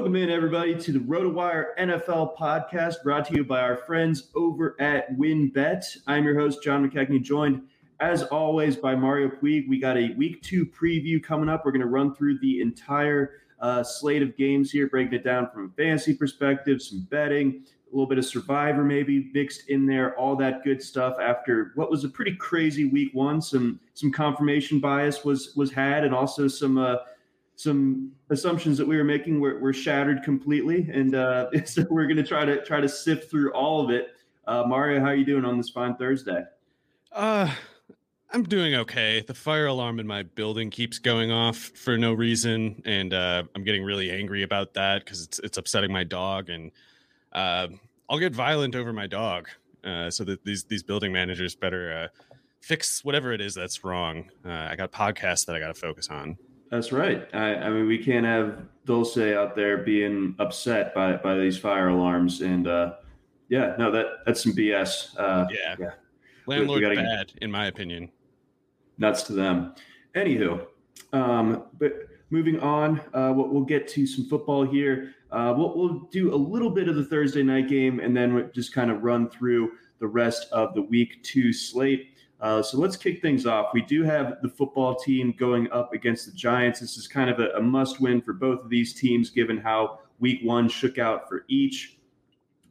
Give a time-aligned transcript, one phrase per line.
[0.00, 4.74] Welcome in, everybody, to the RotoWire NFL podcast brought to you by our friends over
[4.80, 5.84] at WynnBET.
[6.06, 7.60] I'm your host, John McKechnie, joined
[8.00, 9.68] as always by Mario Puig.
[9.68, 11.66] We got a week two preview coming up.
[11.66, 15.50] We're going to run through the entire uh, slate of games here, breaking it down
[15.50, 20.16] from a fantasy perspective, some betting, a little bit of survivor maybe mixed in there,
[20.16, 23.42] all that good stuff after what was a pretty crazy week one.
[23.42, 26.96] Some some confirmation bias was was had, and also some uh,
[27.60, 32.16] some assumptions that we were making were, were shattered completely, and uh, so we're going
[32.16, 34.14] to try to try to sift through all of it.
[34.46, 36.42] Uh, Mario, how are you doing on this fine Thursday?
[37.12, 37.52] Uh,
[38.30, 39.22] I'm doing okay.
[39.26, 43.62] The fire alarm in my building keeps going off for no reason, and uh, I'm
[43.62, 46.70] getting really angry about that because it's it's upsetting my dog, and
[47.34, 47.68] uh,
[48.08, 49.50] I'll get violent over my dog.
[49.84, 52.08] Uh, so that these these building managers better uh,
[52.60, 54.30] fix whatever it is that's wrong.
[54.46, 56.38] I got podcasts that I got to focus on.
[56.70, 57.28] That's right.
[57.34, 61.88] I, I, mean, we can't have Dulce out there being upset by by these fire
[61.88, 62.94] alarms, and uh,
[63.48, 65.18] yeah, no, that that's some BS.
[65.18, 65.90] Uh, yeah, yeah.
[66.46, 68.10] landlord bad, in my opinion.
[68.98, 69.74] Nuts to them.
[70.14, 70.66] Anywho,
[71.12, 71.92] um, but
[72.30, 75.14] moving on, uh, we'll, we'll, get to some football here.
[75.32, 78.48] Uh, we'll, we'll do a little bit of the Thursday night game, and then we'll
[78.54, 82.09] just kind of run through the rest of the week two slate.
[82.40, 83.70] Uh, so let's kick things off.
[83.74, 86.80] We do have the football team going up against the Giants.
[86.80, 90.00] This is kind of a, a must win for both of these teams, given how
[90.20, 91.98] week one shook out for each.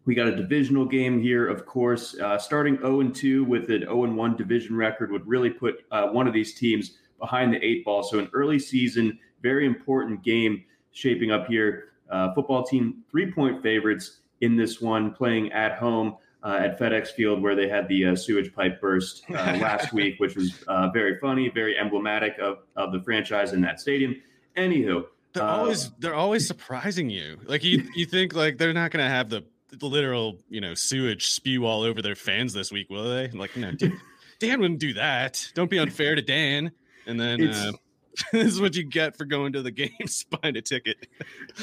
[0.06, 2.18] We got a divisional game here, of course.
[2.18, 5.86] Uh, starting 0 and 2 with an 0 and 1 division record would really put
[5.92, 8.02] uh, one of these teams behind the eight ball.
[8.02, 10.64] So, an early season, very important game
[10.94, 11.90] shaping up here.
[12.10, 17.10] Uh, football team, three point favorites in this one, playing at home uh, at FedEx
[17.10, 20.90] Field where they had the uh, sewage pipe burst uh, last week, which was uh,
[20.90, 24.16] very funny, very emblematic of, of the franchise in that stadium.
[24.56, 27.40] Anywho, they're uh, always they're always surprising you.
[27.46, 30.74] Like you you think like they're not going to have the, the literal you know
[30.74, 33.30] sewage spew all over their fans this week, will they?
[33.30, 34.00] Like no, Dan,
[34.40, 35.52] Dan wouldn't do that.
[35.54, 36.72] Don't be unfair to Dan.
[37.06, 37.72] And then uh,
[38.32, 41.08] this is what you get for going to the games, buying a ticket.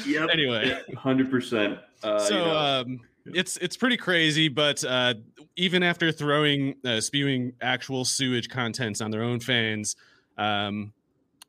[0.05, 0.29] Yep.
[0.31, 1.79] anyway, hundred percent.
[2.01, 2.27] So.
[2.29, 2.57] You know.
[2.57, 2.99] um
[3.33, 5.15] it's it's pretty crazy, but uh,
[5.55, 9.95] even after throwing uh, spewing actual sewage contents on their own fans
[10.37, 10.93] um,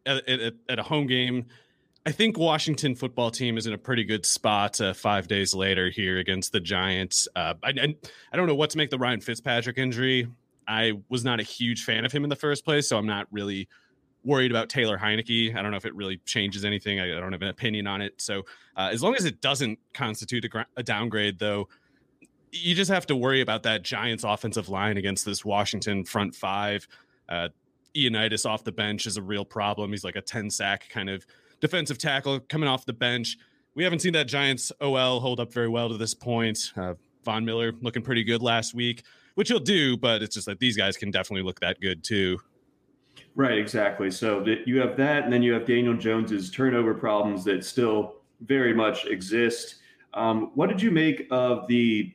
[0.07, 1.47] at, at, at, a home game,
[2.07, 5.91] I think Washington football team is in a pretty good spot uh, five days later
[5.91, 7.29] here against the Giants.
[7.37, 7.95] Uh, I, I,
[8.33, 10.29] I don't know what to make the Ryan Fitzpatrick injury.
[10.67, 13.27] I was not a huge fan of him in the first place, so I'm not
[13.31, 13.69] really
[14.29, 15.57] worried about Taylor Heinicke.
[15.57, 17.01] I don't know if it really changes anything.
[17.01, 18.21] I, I don't have an opinion on it.
[18.21, 18.45] So
[18.77, 21.69] uh, as long as it doesn't constitute a, a, downgrade, though,
[22.53, 26.87] you just have to worry about that Giants offensive line against this Washington front five.
[27.29, 27.49] Uh,
[28.45, 29.91] off the bench is a real problem.
[29.91, 31.27] He's like a 10 sack kind of
[31.61, 33.37] defensive tackle coming off the bench.
[33.75, 36.73] We haven't seen that Giants OL hold up very well to this point.
[36.77, 39.03] Uh, Von Miller looking pretty good last week,
[39.35, 42.39] which he'll do, but it's just that these guys can definitely look that good too.
[43.39, 44.11] Right, exactly.
[44.11, 48.75] So you have that, and then you have Daniel Jones's turnover problems that still very
[48.75, 49.77] much exist.
[50.13, 52.13] Um, what did you make of the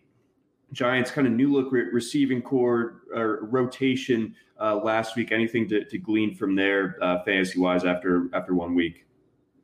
[0.73, 5.31] Giants' kind of new look re- receiving core or rotation uh, last week?
[5.31, 9.05] Anything to, to glean from there, uh, fantasy wise, after after one week?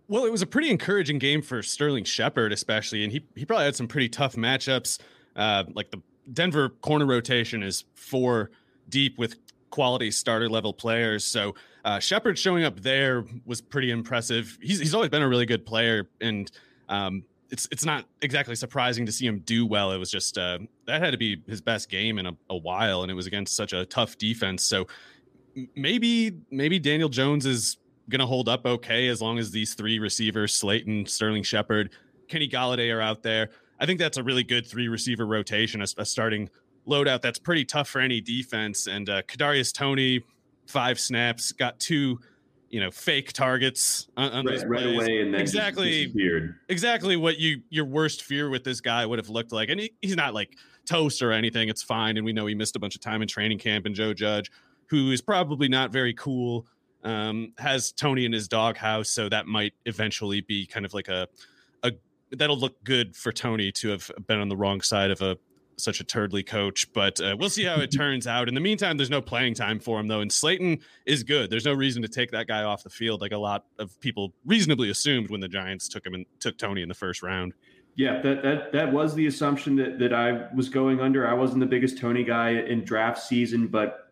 [0.08, 3.66] Well, it was a pretty encouraging game for Sterling Shepard, especially, and he he probably
[3.66, 4.98] had some pretty tough matchups.
[5.36, 6.02] Uh, like the
[6.32, 8.50] Denver corner rotation is four
[8.88, 9.36] deep with
[9.70, 11.24] quality starter level players.
[11.24, 11.56] So
[11.86, 14.58] uh, Shepard showing up there was pretty impressive.
[14.62, 16.52] He's he's always been a really good player, and
[16.90, 19.92] um, it's it's not exactly surprising to see him do well.
[19.92, 23.02] It was just uh, that had to be his best game in a, a while,
[23.02, 24.64] and it was against such a tough defense.
[24.64, 24.88] So
[25.76, 27.78] maybe maybe Daniel Jones is
[28.10, 31.92] going to hold up okay as long as these three receivers, Slayton, Sterling Shepard,
[32.28, 33.52] Kenny Golladay are out there.
[33.80, 36.50] I think that's a really good three receiver rotation, a, a starting
[36.88, 38.88] loadout that's pretty tough for any defense.
[38.88, 40.22] And uh, Kadarius Toney,
[40.68, 42.20] five snaps, got two,
[42.70, 46.14] you know, fake targets on, on right, those right away, and then exactly
[46.70, 49.70] exactly what you your worst fear with this guy would have looked like.
[49.70, 51.70] And he, he's not like toast or anything.
[51.70, 53.86] It's fine, and we know he missed a bunch of time in training camp.
[53.86, 54.52] And Joe Judge,
[54.88, 56.68] who is probably not very cool,
[57.04, 61.28] um, has Toney in his doghouse, so that might eventually be kind of like a
[61.84, 61.92] a
[62.32, 65.38] that'll look good for Toney to have been on the wrong side of a
[65.80, 68.48] such a turdly coach, but uh, we'll see how it turns out.
[68.48, 71.50] In the meantime, there's no playing time for him though, and Slayton is good.
[71.50, 74.34] There's no reason to take that guy off the field like a lot of people
[74.46, 77.54] reasonably assumed when the Giants took him and took Toney in the first round.
[77.96, 81.28] Yeah, that that that was the assumption that that I was going under.
[81.28, 84.10] I wasn't the biggest Toney guy in draft season, but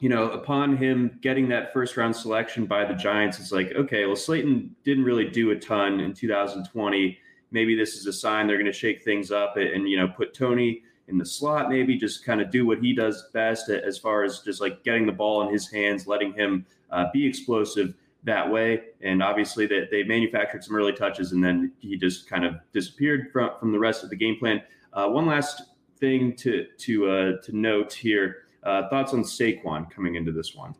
[0.00, 4.04] you know, upon him getting that first round selection by the Giants, it's like, okay,
[4.04, 7.18] well, Slayton didn't really do a ton in 2020.
[7.50, 10.34] Maybe this is a sign they're going to shake things up and, you know, put
[10.34, 14.24] Toney in the slot, maybe just kind of do what he does best as far
[14.24, 17.94] as just like getting the ball in his hands, letting him uh, be explosive
[18.24, 18.82] that way.
[19.00, 22.56] And obviously, that they, they manufactured some early touches, and then he just kind of
[22.72, 24.62] disappeared from from the rest of the game plan.
[24.92, 25.62] Uh, one last
[25.98, 30.74] thing to to uh, to note here uh, thoughts on Saquon coming into this one?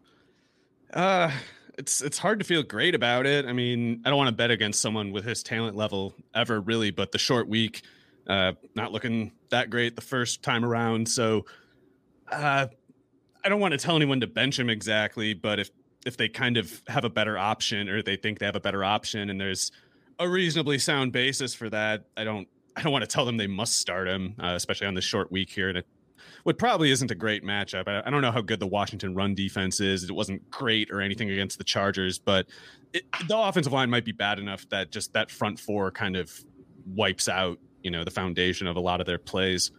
[0.93, 1.31] Uh,
[1.79, 3.47] it's it's hard to feel great about it.
[3.47, 6.91] I mean, I don't want to bet against someone with his talent level ever, really.
[6.91, 7.83] But the short week,
[8.27, 11.09] uh, not looking that great the first time around.
[11.09, 11.47] So,
[12.31, 12.67] uh,
[13.45, 15.35] I don't want to tell anyone to bench him exactly.
[15.35, 15.71] But if
[16.05, 18.85] if they kind of have a better option, or they think they have a better
[18.85, 19.71] option, and there's
[20.19, 23.47] a reasonably sound basis for that, I don't I don't want to tell them they
[23.47, 25.69] must start him, uh, especially on this short week here.
[25.69, 25.87] And it
[26.43, 27.89] what probably isn't a great matchup.
[27.89, 30.05] I, don't know how good the Washington run defense is.
[30.05, 32.47] It wasn't great or anything against the Chargers, but
[32.93, 36.33] it, the offensive line might be bad enough that just that front four kind of
[36.87, 39.71] wipes out, you know, the foundation of a lot of their plays.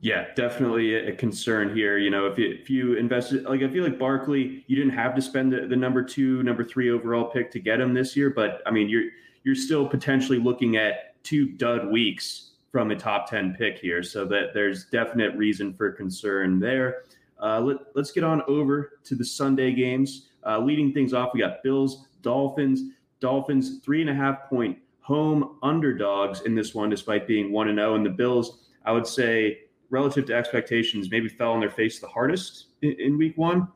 [0.00, 1.96] Yeah, definitely a concern here.
[1.96, 5.14] You know, if you, if you invested, like I feel like Barkley, you didn't have
[5.14, 8.28] to spend the, the number two, number three overall pick to get him this year,
[8.28, 9.10] but I mean, you're
[9.44, 14.02] you're still potentially looking at two dud weeks from a top 10 pick here.
[14.02, 17.02] So that there's definite reason for concern there.
[17.40, 20.30] Uh, let, us get on over to the Sunday games.
[20.44, 22.82] Uh, leading things off, we got Bills, Dolphins.
[23.20, 27.78] Dolphins, three and a half point home underdogs in this one, despite being 1 and
[27.78, 27.96] 0.
[27.96, 29.58] And the Bills, I would say,
[29.90, 33.68] relative to expectations, maybe fell on their face the hardest in, in week one.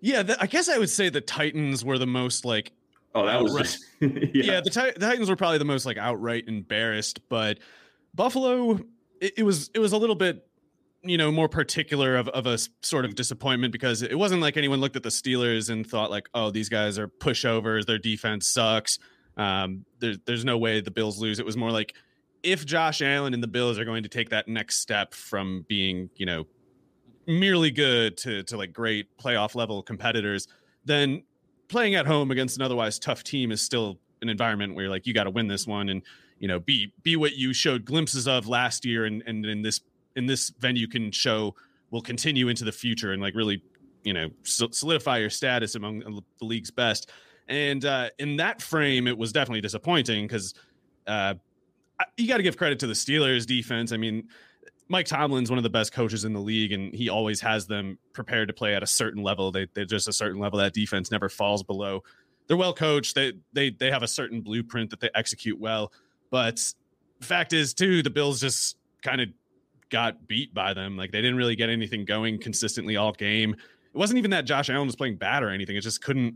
[0.00, 2.72] Yeah, the, I guess I would say the Titans were the most like.
[3.14, 4.08] Oh, that was just, yeah.
[4.32, 7.58] yeah the, the Titans were probably the most like outright embarrassed, but
[8.14, 8.80] Buffalo,
[9.20, 10.46] it, it, was it was a little bit,
[11.02, 14.80] you know, more particular of, of a sort of disappointment because it wasn't like anyone
[14.80, 18.98] looked at the Steelers and thought like, oh, these guys are pushovers, their defense sucks.
[19.38, 21.38] Um, there, there's no way the Bills lose.
[21.38, 21.94] It was more like
[22.42, 26.10] if Josh Allen and the Bills are going to take that next step from being,
[26.16, 26.46] you know,
[27.26, 30.48] merely good to to like great playoff level competitors,
[30.84, 31.22] then
[31.68, 35.14] playing at home against an otherwise tough team is still an environment where like you
[35.14, 36.02] got to win this one and
[36.38, 39.80] you know be be what you showed glimpses of last year and and in this
[40.16, 41.54] in this venue can show
[41.90, 43.62] will continue into the future and like really
[44.02, 47.10] you know solidify your status among the league's best
[47.48, 50.54] and uh, in that frame it was definitely disappointing because
[51.06, 51.34] uh,
[52.16, 54.28] you got to give credit to the steelers defense i mean
[54.88, 57.98] mike tomlin's one of the best coaches in the league and he always has them
[58.12, 61.10] prepared to play at a certain level they, they're just a certain level that defense
[61.10, 62.02] never falls below
[62.46, 65.92] they're well coached they they they have a certain blueprint that they execute well
[66.30, 66.60] but
[67.20, 69.28] fact is, too, the Bills just kind of
[69.90, 70.96] got beat by them.
[70.96, 73.54] Like they didn't really get anything going consistently all game.
[73.54, 75.76] It wasn't even that Josh Allen was playing bad or anything.
[75.76, 76.34] It just couldn't.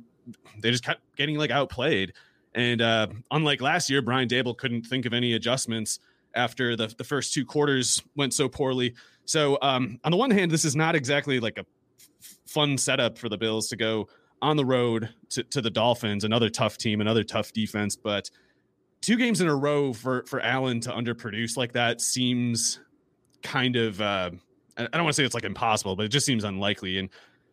[0.60, 2.12] They just kept getting like outplayed.
[2.54, 5.98] And uh, unlike last year, Brian Daboll couldn't think of any adjustments
[6.34, 8.94] after the, the first two quarters went so poorly.
[9.24, 11.64] So um, on the one hand, this is not exactly like a
[12.20, 14.08] f- fun setup for the Bills to go
[14.40, 17.96] on the road to, to the Dolphins, another tough team, another tough defense.
[17.96, 18.30] But
[19.00, 22.80] two games in a row for for Allen to underproduce like that seems
[23.42, 24.30] kind of uh,
[24.76, 26.98] I don't want to say it's like impossible, but it just seems unlikely.
[26.98, 27.10] And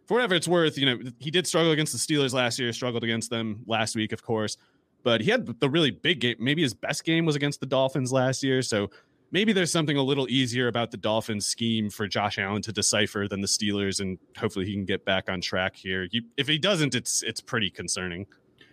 [0.09, 3.03] for whatever it's worth, you know, he did struggle against the Steelers last year, struggled
[3.03, 4.57] against them last week, of course.
[5.03, 6.35] But he had the really big game.
[6.39, 8.63] Maybe his best game was against the Dolphins last year.
[8.63, 8.89] So
[9.29, 13.27] maybe there's something a little easier about the Dolphins scheme for Josh Allen to decipher
[13.27, 16.07] than the Steelers, and hopefully he can get back on track here.
[16.37, 18.25] If he doesn't, it's it's pretty concerning.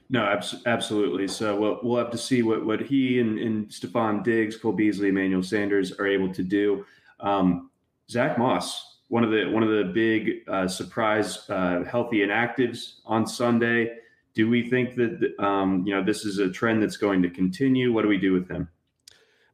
[0.08, 1.28] No, abs- absolutely.
[1.28, 5.10] So we'll, we'll have to see what, what he and, and Stefon Diggs, Cole Beasley,
[5.10, 6.86] Emmanuel Sanders are able to do.
[7.20, 7.70] Um,
[8.08, 13.26] Zach Moss, one of the one of the big uh, surprise uh, healthy inactives on
[13.26, 13.92] Sunday.
[14.34, 17.92] Do we think that um, you know this is a trend that's going to continue?
[17.92, 18.68] What do we do with him?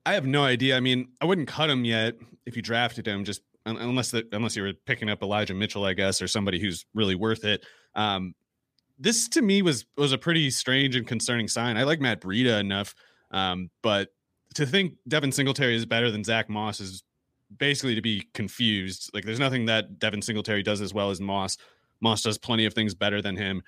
[0.04, 0.76] I have no idea.
[0.76, 4.56] I mean, I wouldn't cut him yet if you drafted him, just unless that unless
[4.56, 7.64] you were picking up Elijah Mitchell, I guess, or somebody who's really worth it.
[7.94, 8.34] Um,
[8.98, 11.76] this to me was was a pretty strange and concerning sign.
[11.76, 12.94] I like Matt Breida enough,
[13.30, 14.08] um, but
[14.54, 17.02] to think Devin Singletary is better than Zach Moss is
[17.58, 19.10] basically to be confused.
[19.14, 21.56] Like, there's nothing that Devin Singletary does as well as Moss.
[22.00, 23.62] Moss does plenty of things better than him.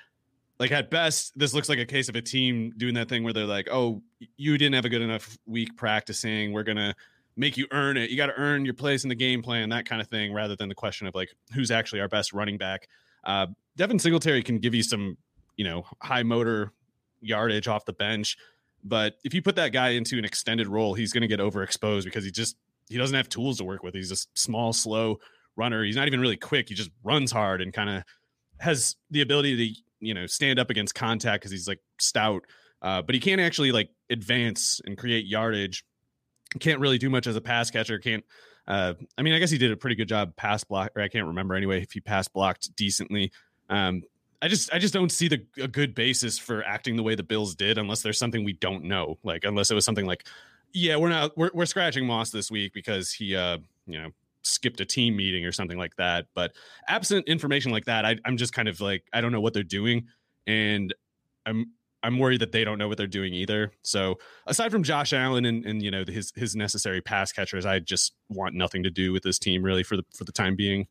[0.58, 3.32] Like at best, this looks like a case of a team doing that thing where
[3.32, 4.02] they're like, "Oh,
[4.36, 6.52] you didn't have a good enough week practicing.
[6.52, 6.94] We're gonna
[7.36, 8.10] make you earn it.
[8.10, 10.54] You got to earn your place in the game plan, that kind of thing, rather
[10.54, 12.88] than the question of like who's actually our best running back."
[13.24, 15.16] Uh, Devin Singletary can give you some,
[15.56, 16.72] you know, high motor
[17.20, 18.36] yardage off the bench,
[18.84, 22.04] but if you put that guy into an extended role, he's going to get overexposed
[22.04, 22.56] because he just
[22.88, 23.94] he doesn't have tools to work with.
[23.94, 25.18] He's a small, slow
[25.56, 25.84] runner.
[25.84, 26.68] He's not even really quick.
[26.68, 28.02] He just runs hard and kind of
[28.58, 32.44] has the ability to you know stand up against contact because he's like stout.
[32.82, 35.84] Uh, but he can't actually like advance and create yardage.
[36.60, 37.98] Can't really do much as a pass catcher.
[37.98, 38.24] Can't.
[38.66, 41.08] Uh, I mean, I guess he did a pretty good job pass block, or I
[41.08, 43.32] can't remember anyway if he pass blocked decently.
[43.68, 44.02] Um,
[44.40, 47.22] I just I just don't see the a good basis for acting the way the
[47.22, 49.18] Bills did unless there's something we don't know.
[49.22, 50.26] Like unless it was something like,
[50.74, 54.10] yeah, we're not we're we're scratching Moss this week because he uh you know
[54.42, 56.26] skipped a team meeting or something like that.
[56.34, 56.52] But
[56.88, 59.62] absent information like that, I, I'm just kind of like I don't know what they're
[59.62, 60.08] doing,
[60.46, 60.92] and
[61.46, 63.72] I'm I'm worried that they don't know what they're doing either.
[63.82, 67.78] So aside from Josh Allen and, and you know his his necessary pass catchers, I
[67.78, 70.88] just want nothing to do with this team really for the for the time being.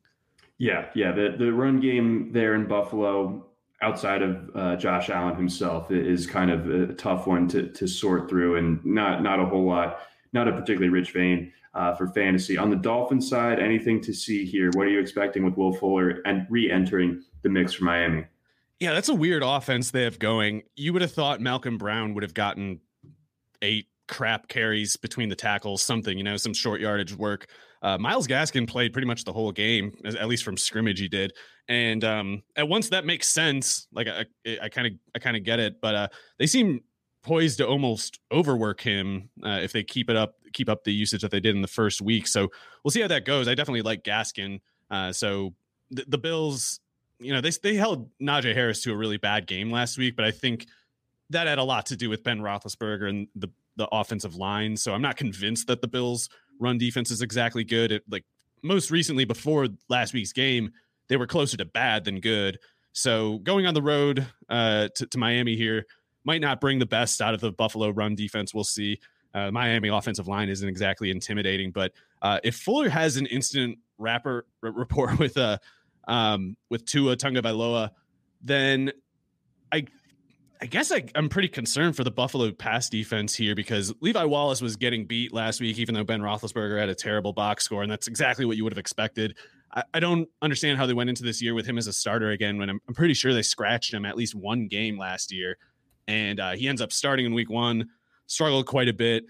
[0.56, 1.12] Yeah, yeah.
[1.12, 3.44] The the run game there in Buffalo,
[3.84, 8.28] outside of uh, Josh Allen himself, is kind of a tough one to to sort
[8.28, 10.00] through, and not not a whole lot,
[10.32, 12.56] not a particularly rich vein uh, for fantasy.
[12.56, 14.70] On the Dolphins side, anything to see here?
[14.74, 18.24] What are you expecting with Will Fuller and re-entering the mix for Miami?
[18.80, 20.62] Yeah, that's a weird offense they have going.
[20.76, 22.80] You would have thought Malcolm Brown would have gotten
[23.62, 27.46] eight crap carries between the tackles, something, you know, some short yardage work.
[27.84, 31.34] Uh, Myles Gaskin played pretty much the whole game, at least from scrimmage he did.
[31.68, 33.88] And um, at once that makes sense.
[33.92, 36.80] Like I kind of, I kind of get it, but uh, they seem
[37.22, 41.20] poised to almost overwork him uh, if they keep it up, keep up the usage
[41.20, 42.26] that they did in the first week.
[42.26, 42.48] So
[42.82, 43.48] we'll see how that goes.
[43.48, 44.60] I definitely like Gaskin.
[44.90, 45.54] Uh, so
[45.90, 46.80] the, the Bills,
[47.18, 50.24] you know, they they held Najee Harris to a really bad game last week, but
[50.24, 50.66] I think
[51.28, 54.76] that had a lot to do with Ben Roethlisberger and the the offensive line.
[54.76, 56.28] So I'm not convinced that the Bills'
[56.60, 57.92] run defense is exactly good.
[57.92, 58.24] It, like
[58.62, 60.70] most recently, before last week's game,
[61.08, 62.58] they were closer to bad than good.
[62.92, 65.84] So going on the road uh, to, to Miami here
[66.24, 68.54] might not bring the best out of the Buffalo run defense.
[68.54, 68.98] We'll see.
[69.34, 71.92] Uh, Miami offensive line isn't exactly intimidating, but
[72.22, 75.58] uh, if Fuller has an instant rapper r- rapport with uh,
[76.06, 77.90] um, with Tua Tagovailoa,
[78.42, 78.92] then
[79.72, 79.86] I
[80.64, 84.62] I guess I, am pretty concerned for the Buffalo pass defense here because Levi Wallace
[84.62, 87.92] was getting beat last week, even though Ben Roethlisberger had a terrible box score, and
[87.92, 89.36] that's exactly what you would have expected.
[89.74, 92.30] I, I don't understand how they went into this year with him as a starter
[92.30, 95.58] again when I'm, I'm pretty sure they scratched him at least one game last year
[96.06, 97.90] and uh, he ends up starting in week one,
[98.26, 99.24] struggled quite a bit.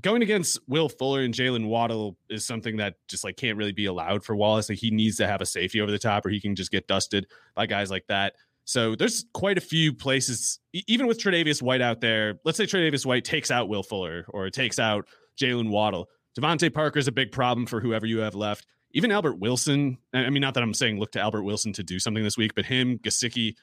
[0.00, 3.86] Going against Will Fuller and Jaylen Waddle is something that just like can't really be
[3.86, 4.68] allowed for Wallace.
[4.68, 6.88] Like he needs to have a safety over the top, or he can just get
[6.88, 8.34] dusted by guys like that.
[8.64, 12.40] So there's quite a few places, even with Tre'Davious White out there.
[12.44, 15.06] Let's say Tre'Davious White takes out Will Fuller or takes out
[15.38, 16.08] Jaylen Waddle.
[16.38, 18.66] DeVante Parker is a big problem for whoever you have left.
[18.92, 19.98] Even Albert Wilson.
[20.12, 22.54] I mean, not that I'm saying look to Albert Wilson to do something this week,
[22.54, 23.54] but him, Gesicki,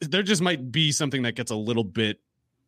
[0.00, 2.20] there just might be something that gets a little bit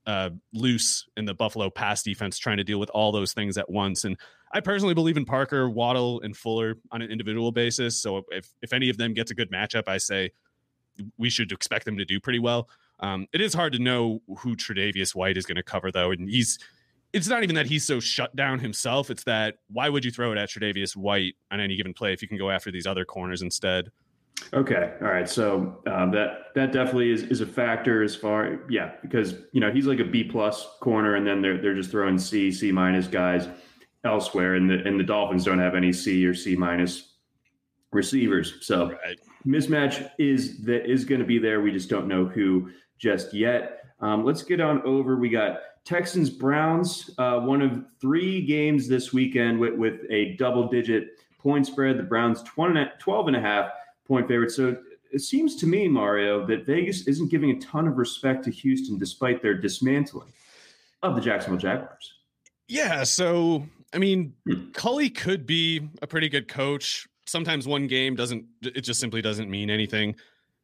[0.07, 3.71] uh, loose in the Buffalo pass defense trying to deal with all those things at
[3.71, 4.05] once.
[4.05, 4.17] And
[4.53, 8.01] I personally believe in Parker, Waddle, and Fuller on an individual basis.
[8.01, 10.31] So if if any of them gets a good matchup, I say
[11.19, 12.69] we should expect them to do pretty well.
[13.01, 16.29] Um, it is hard to know who Tre'Davious White is going to cover though, and
[16.29, 16.59] he's.
[17.13, 19.09] It's not even that he's so shut down himself.
[19.09, 22.21] It's that why would you throw it at Tre'Davious White on any given play if
[22.23, 23.93] you can go after these other corners instead?
[24.53, 25.29] Okay, all right.
[25.29, 29.71] So um, that that definitely is, is a factor as far, yeah, because you know
[29.71, 33.07] he's like a B plus corner, and then they're they're just throwing C C minus
[33.07, 33.47] guys
[34.05, 37.15] elsewhere, and the and the Dolphins don't have any C or C minus
[37.93, 38.55] receivers.
[38.61, 39.19] So right.
[39.47, 41.61] Mismatch is that is going to be there.
[41.61, 43.85] We just don't know who just yet.
[44.01, 45.17] Um, let's get on over.
[45.17, 50.69] We got Texans Browns, uh, one of three games this weekend with, with a double
[50.69, 51.99] digit point spread.
[51.99, 53.71] The Browns 20, 12 and a half
[54.07, 54.51] point favorite.
[54.51, 54.77] So
[55.13, 58.99] it seems to me, Mario, that Vegas isn't giving a ton of respect to Houston
[58.99, 60.33] despite their dismantling
[61.03, 62.15] of the Jacksonville Jaguars.
[62.67, 63.05] Yeah.
[63.05, 64.71] So, I mean, hmm.
[64.73, 67.07] Culley could be a pretty good coach.
[67.27, 70.17] Sometimes one game doesn't, it just simply doesn't mean anything.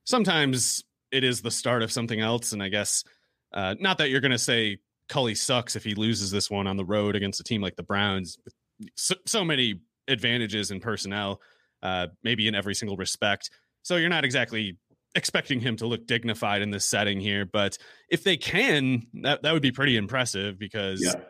[0.04, 2.52] Sometimes it is the start of something else.
[2.52, 3.04] And I guess,
[3.52, 6.76] uh, not that you're going to say Culley sucks if he loses this one on
[6.76, 8.54] the road against a team like the Browns with
[8.94, 11.40] so, so many advantages in personnel,
[11.82, 13.50] uh, maybe in every single respect.
[13.82, 14.78] So you're not exactly
[15.14, 17.44] expecting him to look dignified in this setting here.
[17.44, 21.20] But if they can, that, that would be pretty impressive because yeah.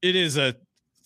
[0.00, 0.56] it is a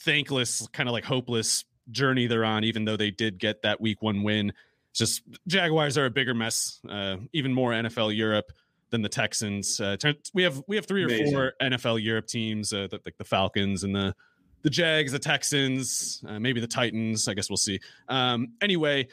[0.00, 4.02] thankless, kind of like hopeless journey they're on, even though they did get that week
[4.02, 4.52] one win.
[4.90, 8.52] It's just Jaguars are a bigger mess, uh, even more NFL Europe
[8.90, 9.80] than the Texans.
[9.80, 9.96] Uh,
[10.34, 11.32] we have we have three or Amazing.
[11.32, 14.14] four NFL Europe teams, uh, like the Falcons and the
[14.62, 17.26] the Jags, the Texans, uh, maybe the Titans.
[17.26, 17.80] I guess we'll see.
[18.08, 19.08] Um, anyway,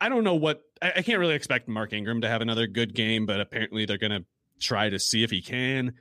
[0.00, 2.94] I don't know what I, I, can't really expect Mark Ingram to have another good
[2.94, 4.24] game, but apparently they're going to
[4.60, 5.94] try to see if he can.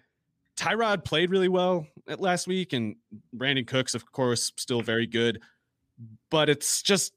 [0.55, 1.87] Tyrod played really well
[2.19, 2.95] last week, and
[3.35, 5.41] Brandin Cooks, of course, still very good.
[6.29, 7.13] But it's just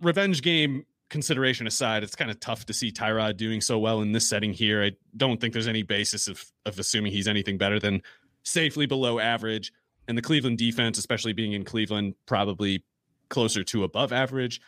[0.00, 4.10] revenge game consideration aside, it's kind of tough to see Tyrod doing so well in
[4.10, 4.82] this setting here.
[4.82, 8.02] I don't think there's any basis of of assuming he's anything better than
[8.42, 9.72] safely below average.
[10.08, 12.84] And the Cleveland defense, especially being in Cleveland, probably
[13.30, 14.60] closer to above average.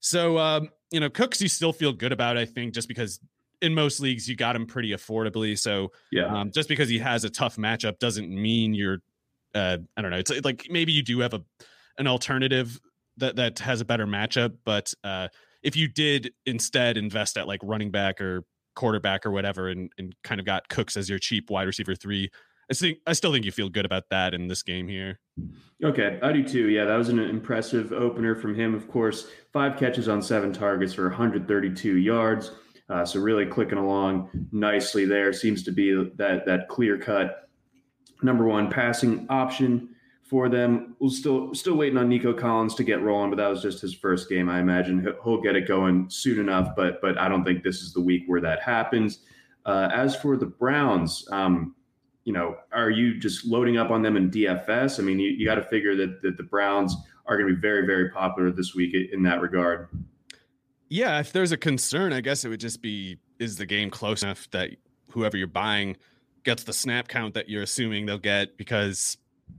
[0.00, 3.20] So um, you know, Cooks you still feel good about, I think, just because
[3.60, 5.58] in most leagues you got him pretty affordably.
[5.58, 8.98] So yeah, um, just because he has a tough matchup doesn't mean you're
[9.54, 10.18] uh, I don't know.
[10.18, 11.42] It's like maybe you do have a
[11.98, 12.80] an alternative
[13.22, 15.28] that that has a better matchup, but uh,
[15.62, 20.14] if you did instead invest at like running back or quarterback or whatever and, and
[20.24, 22.30] kind of got Cooks as your cheap wide receiver three,
[22.70, 25.20] I think I still think you feel good about that in this game here.
[25.82, 26.68] Okay, I do too.
[26.68, 28.74] Yeah, that was an impressive opener from him.
[28.74, 32.52] Of course, five catches on seven targets for 132 yards.
[32.88, 35.32] Uh, so really clicking along nicely there.
[35.32, 37.48] Seems to be that that clear cut
[38.22, 39.91] number one passing option
[40.32, 40.96] for them.
[40.98, 43.92] We'll still still waiting on Nico Collins to get rolling, but that was just his
[43.92, 44.48] first game.
[44.48, 47.92] I imagine he'll get it going soon enough, but but I don't think this is
[47.92, 49.18] the week where that happens.
[49.66, 51.74] Uh, as for the Browns, um,
[52.24, 54.98] you know, are you just loading up on them in DFS?
[54.98, 57.60] I mean, you, you got to figure that, that the Browns are going to be
[57.60, 59.90] very very popular this week in that regard.
[60.88, 64.22] Yeah, if there's a concern, I guess it would just be is the game close
[64.22, 64.70] enough that
[65.10, 65.98] whoever you're buying
[66.42, 69.18] gets the snap count that you're assuming they'll get because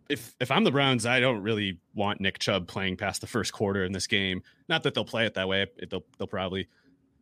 [0.10, 3.53] if if I'm the Browns, I don't really want Nick Chubb playing past the first
[3.53, 4.43] quarter in this game.
[4.69, 5.67] Not that they'll play it that way.
[5.77, 6.67] It, they'll they'll probably,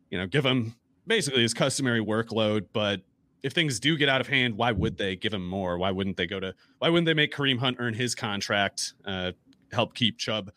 [0.10, 0.76] you know, give him
[1.08, 2.68] basically his customary workload.
[2.74, 3.02] But
[3.44, 5.78] if things do get out of hand, why would they give him more?
[5.78, 6.54] Why wouldn't they go to?
[6.80, 8.94] Why wouldn't they make Kareem Hunt earn his contract?
[9.06, 9.32] Uh,
[9.72, 10.52] help keep Chubb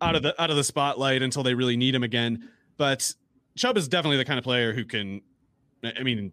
[0.00, 2.48] out of the out of the spotlight until they really need him again.
[2.76, 3.12] But
[3.56, 5.22] Chubb is definitely the kind of player who can.
[5.84, 6.32] I mean,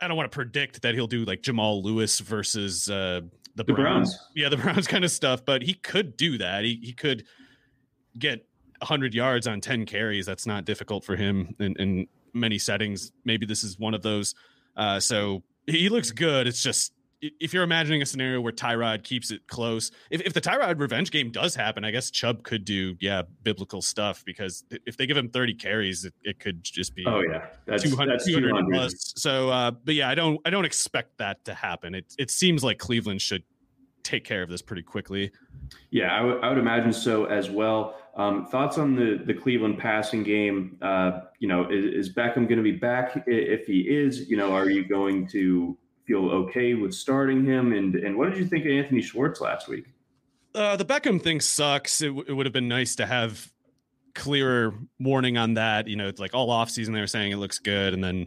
[0.00, 2.90] I don't want to predict that he'll do like Jamal Lewis versus.
[2.90, 3.22] Uh,
[3.54, 4.16] the, the Browns.
[4.16, 4.18] Browns.
[4.34, 5.44] Yeah, the Browns kind of stuff.
[5.44, 6.64] But he could do that.
[6.64, 7.24] He he could
[8.18, 8.46] get
[8.78, 10.26] 100 yards on 10 carries.
[10.26, 13.12] That's not difficult for him in, in many settings.
[13.24, 14.34] Maybe this is one of those.
[14.76, 16.46] Uh, so he looks good.
[16.46, 20.40] It's just if you're imagining a scenario where Tyrod keeps it close, if, if the
[20.40, 24.96] Tyrod revenge game does happen, I guess Chubb could do, yeah, biblical stuff because if
[24.96, 28.26] they give him 30 carries, it, it could just be, oh, yeah, that's 200, that's
[28.26, 28.72] 200, 200.
[28.72, 29.12] plus.
[29.16, 31.94] So, uh, but yeah, I don't, I don't expect that to happen.
[31.94, 33.44] It, it seems like Cleveland should
[34.02, 35.30] take care of this pretty quickly.
[35.90, 37.96] Yeah, I, w- I would imagine so as well.
[38.14, 40.76] Um, thoughts on the the Cleveland passing game?
[40.82, 43.24] Uh, you know, is, is Beckham going to be back?
[43.26, 45.78] If he is, you know, are you going to
[46.12, 47.72] feel okay with starting him?
[47.72, 49.86] And and what did you think of Anthony Schwartz last week?
[50.54, 52.02] Uh, the Beckham thing sucks.
[52.02, 53.50] It, w- it would have been nice to have
[54.14, 55.88] clearer warning on that.
[55.88, 58.26] You know, it's like all off season they were saying it looks good, and then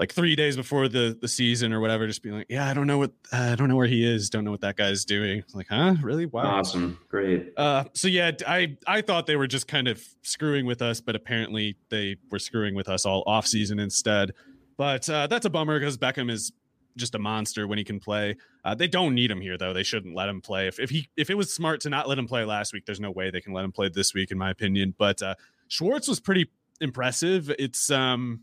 [0.00, 2.88] like three days before the the season or whatever, just being like, yeah, I don't
[2.88, 5.44] know what uh, I don't know where he is, don't know what that guy's doing.
[5.54, 6.26] like, huh, really?
[6.26, 7.52] Wow, awesome, great.
[7.56, 11.14] Uh, so yeah, I I thought they were just kind of screwing with us, but
[11.14, 14.32] apparently they were screwing with us all off season instead.
[14.76, 16.50] But uh, that's a bummer because Beckham is
[16.96, 18.36] just a monster when he can play.
[18.64, 19.72] Uh, they don't need him here though.
[19.72, 20.68] They shouldn't let him play.
[20.68, 23.00] If if he if it was smart to not let him play last week, there's
[23.00, 24.94] no way they can let him play this week, in my opinion.
[24.96, 25.34] But uh,
[25.68, 27.50] Schwartz was pretty impressive.
[27.58, 28.40] It's um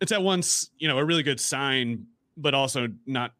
[0.00, 3.32] it's at once you know a really good sign, but also not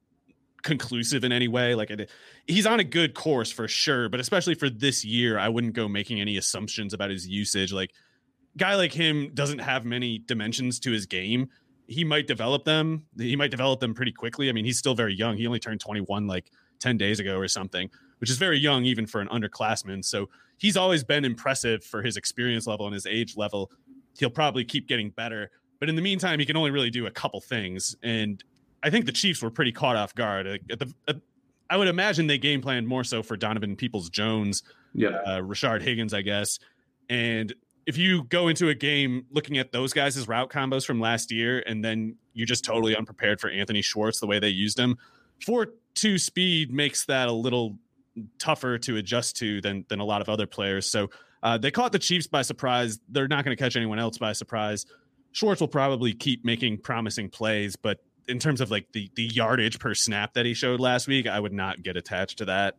[0.63, 1.75] conclusive in any way.
[1.75, 2.11] Like it,
[2.47, 5.89] he's on a good course for sure, but especially for this year, I wouldn't go
[5.89, 7.73] making any assumptions about his usage.
[7.73, 7.93] Like
[8.55, 11.49] a guy like him doesn't have many dimensions to his game.
[11.87, 13.07] He might develop them.
[13.17, 14.49] He might develop them pretty quickly.
[14.49, 15.37] I mean, he's still very young.
[15.37, 19.07] He only turned 21 like 10 days ago or something, which is very young even
[19.07, 20.05] for an underclassman.
[20.05, 23.71] So he's always been impressive for his experience level and his age level.
[24.19, 25.51] He'll probably keep getting better.
[25.79, 27.97] But in the meantime, he can only really do a couple things.
[28.03, 28.43] And
[28.83, 30.47] I think the Chiefs were pretty caught off guard.
[30.71, 31.17] At the, at,
[31.69, 34.63] I would imagine they game planned more so for Donovan Peoples Jones,
[34.95, 36.59] yeah, uh, Rashard Higgins, I guess.
[37.09, 37.53] And
[37.87, 41.63] if you go into a game looking at those guys' route combos from last year,
[41.67, 44.99] and then you're just totally unprepared for Anthony Schwartz the way they used him,
[45.45, 47.79] four two speed makes that a little
[48.39, 50.91] tougher to adjust to than than a lot of other players.
[50.91, 51.11] So
[51.43, 52.99] uh, they caught the Chiefs by surprise.
[53.09, 54.85] They're not going to catch anyone else by surprise.
[55.33, 59.79] Schwartz will probably keep making promising plays, but in terms of like the the yardage
[59.79, 62.77] per snap that he showed last week, I would not get attached to that.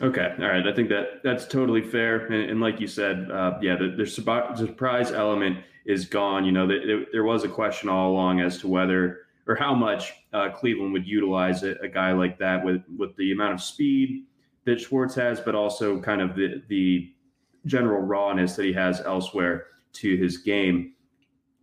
[0.00, 0.66] Okay, all right.
[0.66, 2.26] I think that that's totally fair.
[2.26, 6.44] And, and like you said, uh, yeah, the, the, surprise element is gone.
[6.44, 10.12] You know, the, there was a question all along as to whether or how much
[10.34, 14.26] uh, Cleveland would utilize a, a, guy like that with with the amount of speed
[14.64, 17.14] that Schwartz has, but also kind of the the
[17.64, 20.92] general rawness that he has elsewhere to his game.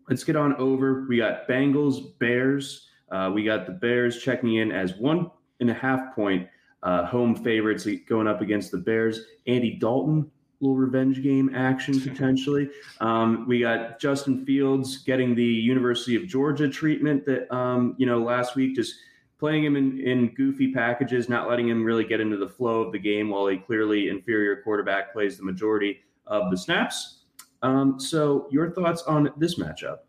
[0.09, 1.05] Let's get on over.
[1.07, 2.87] We got Bengals, Bears.
[3.11, 6.47] Uh, we got the Bears checking in as one and a half point
[6.83, 9.21] uh, home favorites going up against the Bears.
[9.47, 12.69] Andy Dalton, little revenge game action potentially.
[12.99, 18.19] Um, we got Justin Fields getting the University of Georgia treatment that um, you know
[18.19, 18.95] last week, just
[19.39, 22.91] playing him in, in goofy packages, not letting him really get into the flow of
[22.91, 27.23] the game while a clearly inferior quarterback plays the majority of the snaps.
[27.61, 29.99] Um, so, your thoughts on this matchup?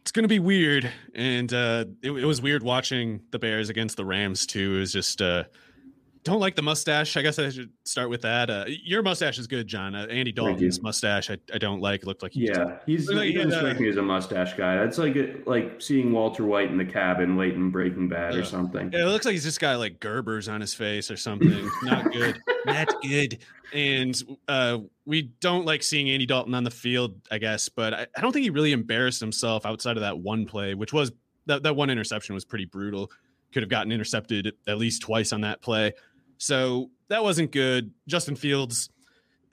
[0.00, 3.96] It's going to be weird, and uh, it, it, was weird watching the Bears against
[3.96, 4.76] the Rams too.
[4.76, 5.20] It was just.
[5.20, 5.44] Uh,
[6.24, 7.16] don't like the mustache.
[7.16, 8.48] I guess I should start with that.
[8.48, 9.94] Uh, your mustache is good, John.
[9.94, 12.02] Uh, Andy Dalton's mustache, I, I don't like.
[12.02, 14.76] It looked like he yeah, he's like he doesn't strike me as a mustache guy.
[14.76, 18.92] That's like like seeing Walter White in the cabin late in Breaking Bad or something.
[18.92, 21.68] Yeah, it looks like he's just got like Gerber's on his face or something.
[21.82, 22.40] Not good.
[22.66, 23.38] Not good.
[23.74, 27.68] And uh, we don't like seeing Andy Dalton on the field, I guess.
[27.68, 30.92] But I, I don't think he really embarrassed himself outside of that one play, which
[30.92, 31.10] was
[31.46, 33.10] that that one interception was pretty brutal.
[33.52, 35.92] Could have gotten intercepted at least twice on that play.
[36.42, 37.92] So that wasn't good.
[38.08, 38.90] Justin Fields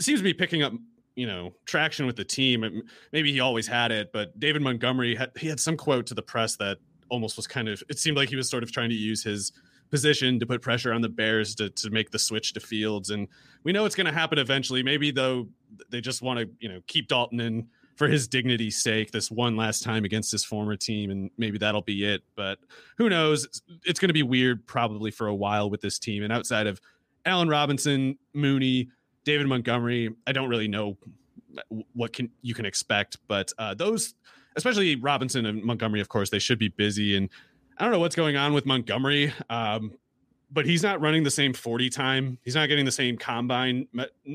[0.02, 0.73] seems to be picking up,
[1.15, 2.82] you know, traction with the team.
[3.13, 6.23] Maybe he always had it, but David Montgomery had he had some quote to the
[6.23, 8.95] press that almost was kind of it seemed like he was sort of trying to
[8.95, 9.52] use his
[9.91, 13.12] position to put pressure on the Bears to to make the switch to Fields.
[13.12, 13.28] And
[13.63, 14.82] we know it's going to happen eventually.
[14.82, 15.47] Maybe though
[15.91, 17.67] they just want to, you know, keep Dalton in
[18.00, 21.82] for his dignity's sake this one last time against his former team and maybe that'll
[21.82, 22.58] be it but
[22.98, 26.32] who knows it's going to be weird probably for a while with this team and
[26.32, 26.80] outside of
[27.26, 28.88] Allen Robinson, Mooney,
[29.26, 30.98] David Montgomery, I don't really know
[31.92, 34.14] what can you can expect but uh, those
[34.56, 37.30] especially Robinson and Montgomery of course they should be busy and
[37.78, 39.92] I don't know what's going on with Montgomery um,
[40.52, 42.38] but he's not running the same 40 time.
[42.44, 43.88] He's not getting the same combine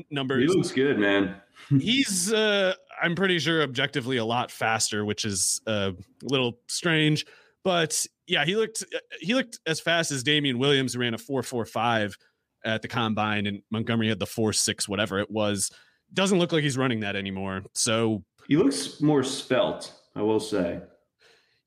[0.09, 0.51] numbers.
[0.51, 1.35] He looks good, man.
[1.79, 2.73] he's uh
[3.05, 7.23] I'm pretty sure objectively a lot faster, which is uh, a little strange.
[7.63, 8.83] But yeah, he looked
[9.21, 12.17] he looked as fast as Damien Williams, who ran a four four five
[12.65, 15.69] at the combine, and Montgomery had the four six whatever it was.
[16.15, 17.61] Doesn't look like he's running that anymore.
[17.73, 20.79] So he looks more spelt, I will say.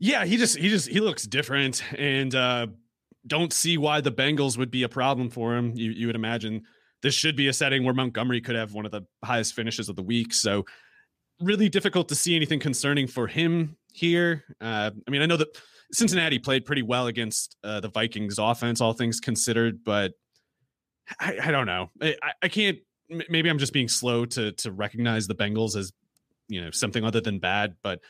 [0.00, 2.66] Yeah, he just he just he looks different, and uh,
[3.28, 5.72] don't see why the Bengals would be a problem for him.
[5.76, 6.64] You you would imagine
[7.00, 9.94] this should be a setting where Montgomery could have one of the highest finishes of
[9.94, 10.34] the week.
[10.34, 10.64] So
[11.40, 14.44] really difficult to see anything concerning for him here.
[14.60, 15.48] Uh, I mean, I know that
[15.92, 20.12] Cincinnati played pretty well against uh, the Vikings offense, all things considered, but
[21.20, 21.90] I, I don't know.
[22.02, 22.78] I, I, can't.
[23.08, 25.92] Maybe I'm just being slow to to recognize the Bengals as
[26.48, 28.00] you know something other than bad, but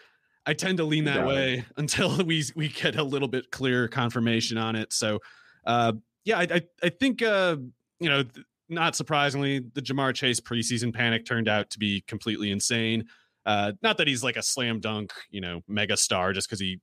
[0.44, 4.58] I tend to lean that way until we we get a little bit clearer confirmation
[4.58, 4.92] on it.
[4.92, 5.20] So,
[5.64, 5.92] uh,
[6.24, 7.56] yeah, I I, I think uh,
[8.00, 8.24] you know
[8.68, 13.06] not surprisingly, the Ja'Marr Chase preseason panic turned out to be completely insane.
[13.46, 16.81] Uh, not that he's like a slam dunk, you know, mega star just because he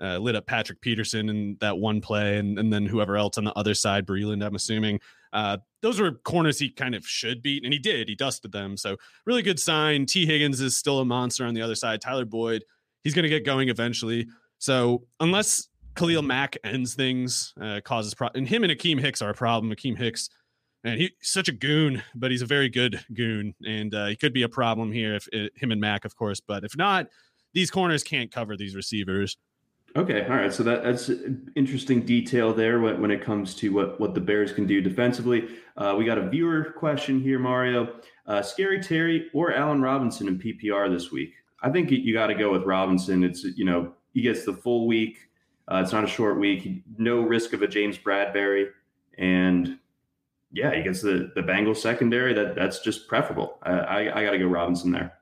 [0.00, 3.44] uh, lit up Patrick Peterson in that one play, and, and then whoever else on
[3.44, 5.00] the other side, Breeland, I'm assuming.
[5.32, 8.08] Uh, those were corners he kind of should beat, and he did.
[8.08, 8.76] He dusted them.
[8.76, 10.06] So, really good sign.
[10.06, 12.00] Tee Higgins is still a monster on the other side.
[12.00, 12.64] Tyler Boyd,
[13.04, 14.26] he's going to get going eventually.
[14.58, 19.30] So, unless Khalil Mack ends things, uh, causes pro- and him and Akiem Hicks are
[19.30, 19.72] a problem.
[19.72, 20.30] Akiem Hicks
[20.84, 24.32] and he's such a goon, but he's a very good goon, and uh, he could
[24.32, 26.40] be a problem here if it, him and Mack, of course.
[26.40, 27.08] But if not,
[27.52, 29.36] these corners can't cover these receivers.
[29.96, 30.52] Okay, all right.
[30.52, 31.10] So that, that's
[31.56, 35.48] interesting detail there when, when it comes to what what the Bears can do defensively.
[35.76, 37.96] Uh, we got a viewer question here, Mario.
[38.26, 41.32] Uh, Scary Terry or Allen Robinson in PPR this week?
[41.62, 43.24] I think you got to go with Robinson.
[43.24, 45.18] It's you know he gets the full week.
[45.66, 46.82] Uh, it's not a short week.
[46.98, 48.68] No risk of a James Bradberry,
[49.16, 49.78] and
[50.52, 52.32] yeah, he gets the the Bengals secondary.
[52.32, 53.58] That that's just preferable.
[53.62, 55.12] I I, I got to go Robinson there.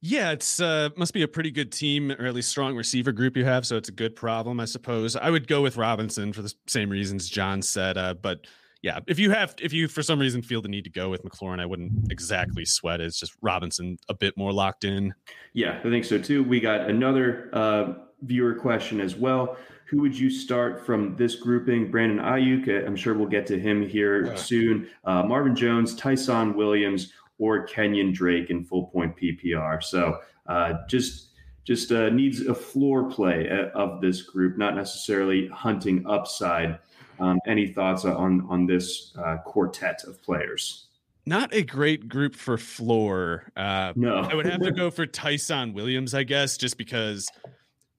[0.00, 3.36] Yeah, it's uh must be a pretty good team or at least strong receiver group
[3.36, 5.16] you have, so it's a good problem, I suppose.
[5.16, 8.46] I would go with Robinson for the same reasons John said, uh, but
[8.82, 11.24] yeah, if you have if you for some reason feel the need to go with
[11.24, 13.06] McLaurin, I wouldn't exactly sweat it.
[13.06, 15.14] It's just Robinson a bit more locked in.
[15.54, 16.44] Yeah, I think so too.
[16.44, 19.56] We got another uh, viewer question as well.
[19.88, 21.90] Who would you start from this grouping?
[21.90, 24.34] Brandon Aiyuk, uh, I'm sure we'll get to him here yeah.
[24.34, 24.88] soon.
[25.04, 29.82] Uh, Marvin Jones, Ty'Son Williams, or Kenyon Drake in full point PPR.
[29.82, 31.30] So uh, just
[31.64, 36.78] just uh, needs a floor play uh, of this group, not necessarily hunting upside.
[37.20, 40.88] Um, any thoughts on on this uh, quartet of players?
[41.26, 43.44] Not a great group for floor.
[43.56, 47.30] Uh, no, I would have to go for Ty'Son Williams, I guess, just because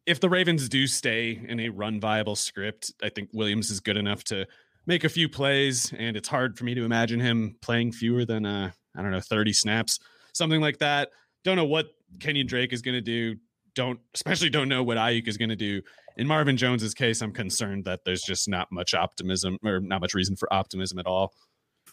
[0.05, 3.97] if the Ravens do stay in a run viable script, I think Williams is good
[3.97, 4.45] enough to
[4.85, 8.45] make a few plays, and it's hard for me to imagine him playing fewer than
[8.45, 9.99] uh, I don't know, 30 snaps,
[10.33, 11.09] something like that.
[11.43, 11.87] Don't know what
[12.19, 13.35] Kenyon Drake is going to do.
[13.73, 15.81] Don't, especially don't know what Aiyuk is going to do.
[16.17, 20.13] In Marvin Jones's case, I'm concerned that there's just not much optimism or not much
[20.13, 21.33] reason for optimism at all.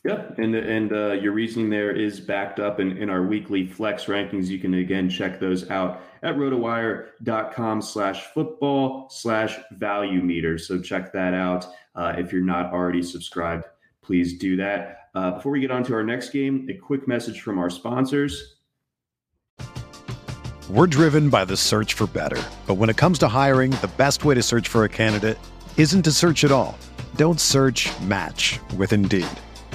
[0.05, 4.07] Yeah, and and uh, your reasoning there is backed up in, in our weekly flex
[4.07, 4.49] rankings.
[4.49, 10.59] You can again check those out at rotowire.com slash football slash value meter.
[10.59, 11.67] So check that out.
[11.95, 13.67] Uh, if you're not already subscribed,
[14.03, 15.09] please do that.
[15.15, 18.57] Uh, before we get on to our next game, a quick message from our sponsors.
[20.69, 22.43] We're driven by the search for better.
[22.67, 25.39] But when it comes to hiring, the best way to search for a candidate
[25.77, 26.77] isn't to search at all.
[27.17, 29.29] Don't search match with Indeed.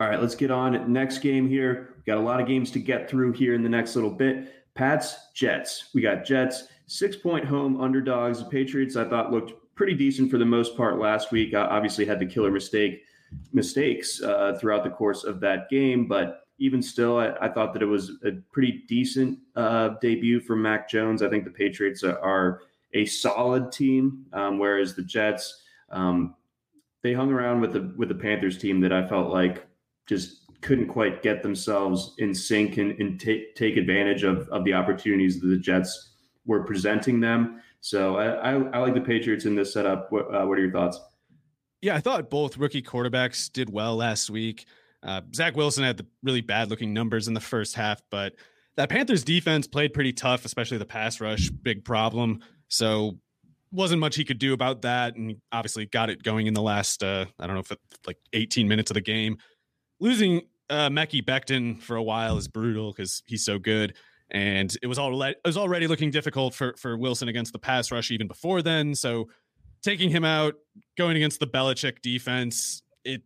[0.00, 1.92] All right, let's get on next game here.
[1.94, 4.64] We've got a lot of games to get through here in the next little bit.
[4.74, 5.90] Pats, Jets.
[5.92, 8.38] We got Jets, six point home underdogs.
[8.38, 11.52] The Patriots, I thought, looked pretty decent for the most part last week.
[11.52, 13.02] I obviously had the killer mistake
[13.52, 17.82] mistakes uh, throughout the course of that game, but even still, I, I thought that
[17.82, 21.22] it was a pretty decent uh, debut for Mac Jones.
[21.22, 22.62] I think the Patriots are
[22.94, 26.36] a solid team, um, whereas the Jets, um,
[27.02, 29.66] they hung around with the with the Panthers team that I felt like
[30.10, 34.74] just couldn't quite get themselves in sync and, and take take advantage of, of the
[34.74, 36.10] opportunities that the Jets
[36.44, 37.62] were presenting them.
[37.80, 40.10] So I, I, I like the Patriots in this setup.
[40.10, 41.00] What, uh, what are your thoughts?
[41.80, 44.66] Yeah, I thought both rookie quarterbacks did well last week.
[45.02, 48.34] Uh, Zach Wilson had the really bad looking numbers in the first half, but
[48.76, 52.40] that Panthers defense played pretty tough, especially the pass rush, big problem.
[52.68, 53.18] So
[53.72, 57.02] wasn't much he could do about that, and obviously got it going in the last
[57.02, 59.38] uh, I don't know if it, like 18 minutes of the game
[60.00, 63.94] losing uh, Mekhi Becton for a while is brutal because he's so good.
[64.30, 67.90] and it was already it was already looking difficult for for Wilson against the pass
[67.90, 68.94] rush even before then.
[68.94, 69.28] So
[69.82, 70.54] taking him out,
[70.96, 73.22] going against the Belichick defense, it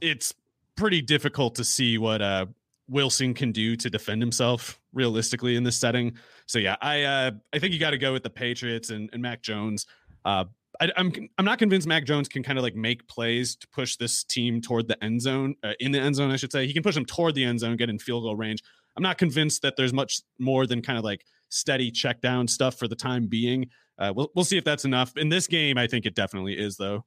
[0.00, 0.34] it's
[0.76, 2.46] pretty difficult to see what uh
[2.88, 6.14] Wilson can do to defend himself realistically in this setting.
[6.46, 9.20] So yeah, I uh I think you got to go with the Patriots and, and
[9.20, 9.86] Mac Jones.
[10.24, 10.44] Uh
[10.80, 13.68] I, am I'm, I'm not convinced Mac Jones can kind of like make plays to
[13.68, 16.66] push this team toward the end zone, uh, in the end zone, I should say.
[16.66, 18.62] He can push them toward the end zone, get in field goal range.
[18.96, 22.76] I'm not convinced that there's much more than kind of like steady check down stuff
[22.78, 23.70] for the time being.
[23.98, 25.16] Uh, we'll we'll see if that's enough.
[25.16, 27.04] In this game, I think it definitely is, though.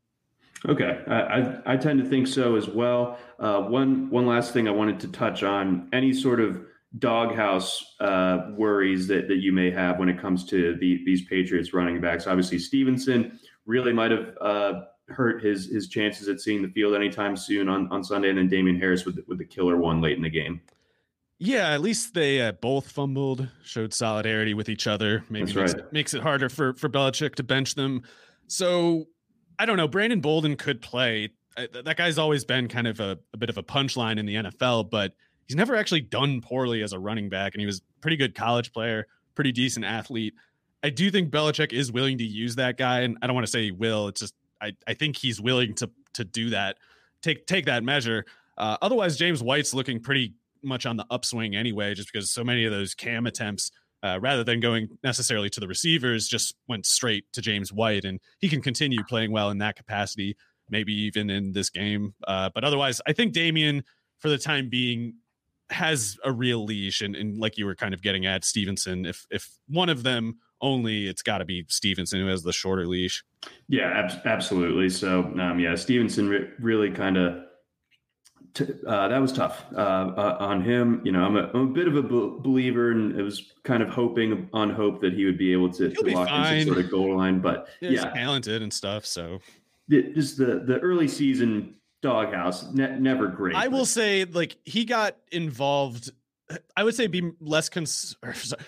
[0.68, 3.18] Okay, I, I, I tend to think so as well.
[3.40, 6.62] Uh, one one last thing I wanted to touch on: any sort of
[6.98, 11.72] doghouse uh, worries that, that you may have when it comes to the, these Patriots
[11.72, 12.26] running backs.
[12.26, 17.38] Obviously, Stevenson really might have uh, hurt his his chances at seeing the field anytime
[17.38, 20.24] soon on, on Sunday, and then Damien Harris with with the killer one late in
[20.24, 20.60] the game.
[21.38, 25.24] Yeah, at least they uh, both fumbled, showed solidarity with each other.
[25.30, 25.70] Maybe makes, right.
[25.70, 28.02] it, makes it harder for for Belichick to bench them.
[28.48, 29.06] So
[29.58, 29.88] I don't know.
[29.88, 31.30] Brandon Bolden could play.
[31.56, 34.90] that guy's always been kind of a, a bit of a punchline in the NFL,
[34.90, 35.14] but
[35.48, 38.36] he's never actually done poorly as a running back, and he was a pretty good
[38.36, 40.34] college player, pretty decent athlete.
[40.84, 43.52] I do think Belichick is willing to use that guy, and I don't want to
[43.52, 44.08] say he will.
[44.08, 46.78] It's just I, I think he's willing to to do that,
[47.22, 48.26] take take that measure.
[48.58, 52.66] Uh, otherwise, James White's looking pretty much on the upswing anyway, just because so many
[52.66, 53.72] of those cam attempts,
[54.04, 58.20] uh, rather than going necessarily to the receivers, just went straight to James White, and
[58.40, 60.36] he can continue playing well in that capacity,
[60.70, 62.14] maybe even in this game.
[62.28, 63.84] Uh, but otherwise, I think Damien,
[64.18, 65.16] for the time being,
[65.70, 69.26] has a real leash, and, and like you were kind of getting at Stevenson, if
[69.30, 73.24] if one of them only, it's got to be Stevenson who has the shorter leash.
[73.68, 74.90] Yeah, ab- absolutely.
[74.90, 77.44] So um, yeah, Stevenson re- really kind of
[78.60, 81.02] uh, that was tough uh, uh, on him.
[81.04, 83.84] You know, I'm a, I'm a bit of a b- believer, and it was kind
[83.84, 86.92] of hoping on hope that he would be able to, to walk into sort of
[86.92, 87.40] goal line.
[87.40, 88.10] But yeah, yeah.
[88.10, 89.06] talented and stuff.
[89.06, 89.40] So
[89.88, 93.56] the, just the the early season doghouse, ne- never great.
[93.56, 96.12] I will say, like he got involved.
[96.76, 98.64] I would say be less cons- sorry,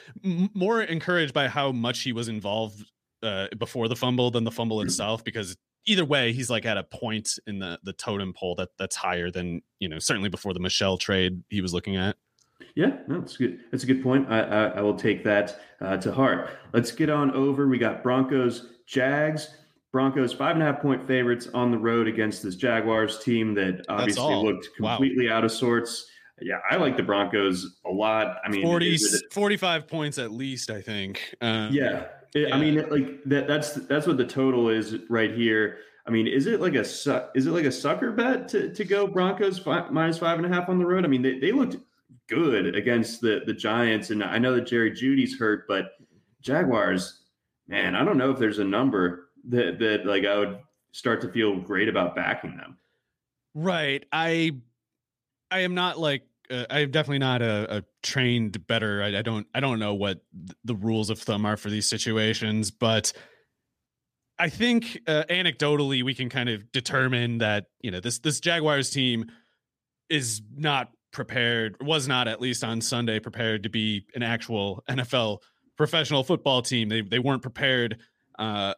[0.54, 2.84] more encouraged by how much he was involved
[3.24, 4.88] uh, before the fumble than the fumble mm-hmm.
[4.88, 8.70] itself, because either way, he's like at a point in the the totem pole that
[8.78, 12.16] that's higher than you know certainly before the Michel trade he was looking at.
[12.76, 13.60] Yeah, no, that's good.
[13.72, 14.28] That's a good point.
[14.30, 16.50] I I, I will take that uh, to heart.
[16.74, 17.68] Let's get on over.
[17.68, 19.56] We got Broncos, Jags.
[19.92, 23.84] Broncos five and a half point favorites on the road against this Jaguars team that
[23.90, 25.38] obviously looked completely wow.
[25.38, 26.08] out of sorts.
[26.42, 28.38] Yeah, I like the Broncos a lot.
[28.44, 28.98] I mean, 40,
[29.32, 31.36] 45 points at least, I think.
[31.42, 32.54] Um, yeah, yeah.
[32.54, 33.48] I mean, like that.
[33.48, 35.78] That's that's what the total is right here.
[36.08, 39.08] I mean, is it like a is it like a sucker bet to, to go
[39.08, 41.06] Broncos five, minus five and a half on the road?
[41.06, 41.78] I mean, they, they looked
[42.28, 45.92] good against the the Giants, and I know that Jerry Jeudy's hurt, but
[46.42, 47.22] Jaguars,
[47.68, 50.60] man, I don't know if there's a number that that like I would
[50.92, 52.78] start to feel great about backing them.
[53.54, 54.06] Right.
[54.12, 54.54] I
[55.50, 59.02] I am not like uh, I'm definitely not a, a trained better.
[59.04, 60.22] I, I, don't I don't know what
[60.64, 63.14] the rules of thumb are for these situations, but
[64.38, 68.90] I think uh, anecdotally we can kind of determine that you know this this Jaguars
[68.90, 69.32] team
[70.10, 75.40] is not prepared, was not at least on Sunday prepared to be an actual NFL
[75.78, 76.90] professional football team.
[76.90, 78.00] They they weren't prepared
[78.40, 78.74] uh,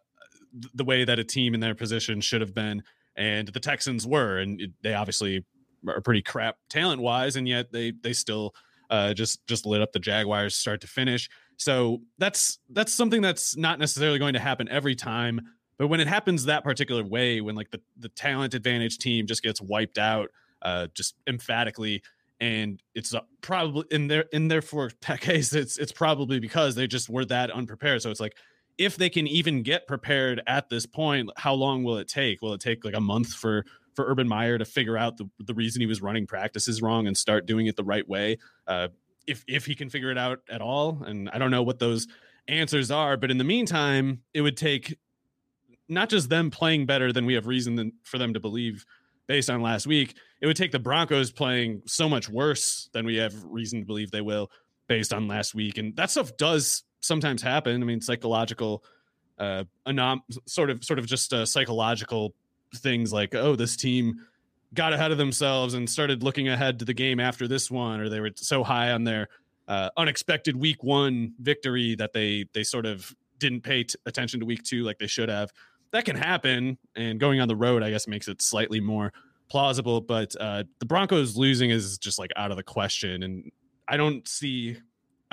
[0.73, 2.83] the way that a team in their position should have been,
[3.15, 5.45] and the Texans were, and they obviously
[5.87, 8.53] are pretty crap talent wise, and yet they they still
[8.89, 11.29] uh, just just lit up the Jaguars start to finish.
[11.57, 15.41] So that's that's something that's not necessarily going to happen every time,
[15.77, 19.43] but when it happens that particular way, when like the the talent advantage team just
[19.43, 20.29] gets wiped out,
[20.61, 22.01] uh, just emphatically,
[22.39, 26.87] and it's uh, probably in their in their for case, it's it's probably because they
[26.87, 28.01] just were that unprepared.
[28.01, 28.35] So it's like
[28.77, 32.41] if they can even get prepared at this point, how long will it take?
[32.41, 33.65] Will it take like a month for
[33.95, 37.17] for Urban Meyer to figure out the, the reason he was running practices wrong and
[37.17, 38.37] start doing it the right way.
[38.67, 38.89] Uh,
[39.27, 42.07] if if he can figure it out at all, and I don't know what those
[42.47, 44.97] answers are, but in the meantime, it would take
[45.89, 48.85] not just them playing better than we have reason for them to believe
[49.27, 50.15] based on last week.
[50.41, 54.11] It would take the Broncos playing so much worse than we have reason to believe
[54.11, 54.49] they will
[54.87, 57.81] based on last week, and that stuff does sometimes happen.
[57.81, 58.83] I mean, psychological,
[59.37, 62.33] uh, anom- sort of, sort of just a psychological
[62.75, 64.21] things like, oh, this team
[64.73, 68.09] got ahead of themselves and started looking ahead to the game after this one, or
[68.09, 69.27] they were so high on their
[69.67, 74.45] uh, unexpected week one victory that they they sort of didn't pay t- attention to
[74.45, 75.51] week two like they should have.
[75.91, 79.13] That can happen, and going on the road, I guess, makes it slightly more
[79.49, 80.01] plausible.
[80.01, 83.51] But uh, the Broncos losing is just like out of the question, and
[83.87, 84.77] I don't see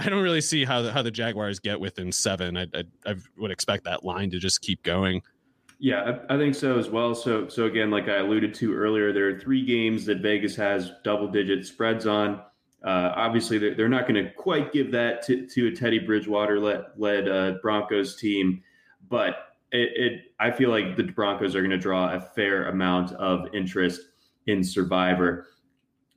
[0.01, 2.57] I don't really see how the, how the Jaguars get within seven.
[2.57, 5.21] I, I, I would expect that line to just keep going.
[5.83, 7.15] Yeah, I, I, think so as well.
[7.15, 10.93] So so again, like I alluded to earlier, there are three games that Vegas has
[11.03, 12.43] double digit spreads on.
[12.85, 16.61] Uh, obviously, they're, they're not going to quite give that to, to a Teddy Bridgewater
[16.61, 18.63] led, led uh, Broncos team,
[19.09, 23.13] but it, it, I feel like the Broncos are going to draw a fair amount
[23.13, 24.03] of interest
[24.47, 25.47] in Survivor.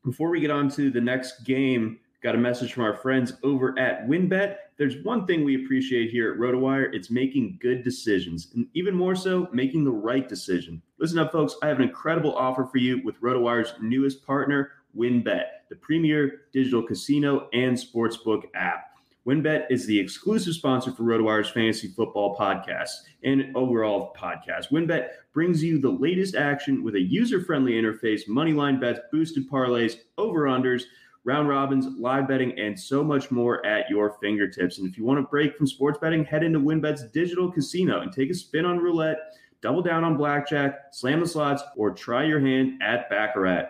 [0.03, 3.78] Before we get on to the next game, got a message from our friends over
[3.78, 4.55] at WynnBET.
[4.78, 9.13] There's one thing we appreciate here at RotoWire it's making good decisions, and even more
[9.13, 10.82] so, making the right decision.
[10.97, 11.57] Listen up, folks.
[11.61, 16.82] I have an incredible offer for you with RotoWire's newest partner, WynnBET, the premier digital
[16.82, 18.91] casino and sportsbook app.
[19.28, 22.89] WynnBET is the exclusive sponsor for RotoWire's fantasy football podcast
[23.24, 24.69] and overall podcast.
[24.69, 30.84] WinBet brings you the latest action with a user-friendly interface, moneyline bets, boosted parlays, over/unders,
[31.26, 34.78] round robins, live betting, and so much more at your fingertips.
[34.78, 38.11] And if you want to break from sports betting, head into WynnBET's digital casino and
[38.11, 39.17] take a spin on roulette,
[39.61, 43.69] double down on blackjack, slam the slots, or try your hand at baccarat.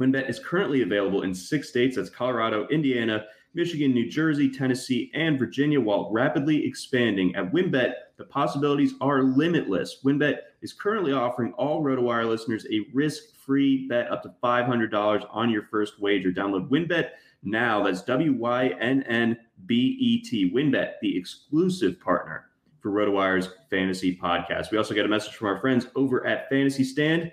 [0.00, 5.38] WynnBET is currently available in six states that's Colorado, Indiana, Michigan, New Jersey, Tennessee, and
[5.38, 7.34] Virginia, while rapidly expanding.
[7.34, 10.00] At WynnBET, the possibilities are limitless.
[10.04, 15.62] WynnBET is currently offering all RotoWire listeners a risk-free bet up to $500 on your
[15.70, 16.32] first wager.
[16.32, 17.10] Download WynnBET
[17.44, 17.84] now.
[17.84, 18.50] That's W-Y-N-N-B-E-T.
[20.52, 22.46] WynnBET, the exclusive partner
[22.80, 24.72] for RotoWire's fantasy podcast.
[24.72, 27.30] We also get a message from our friends over at Fantasy Stand.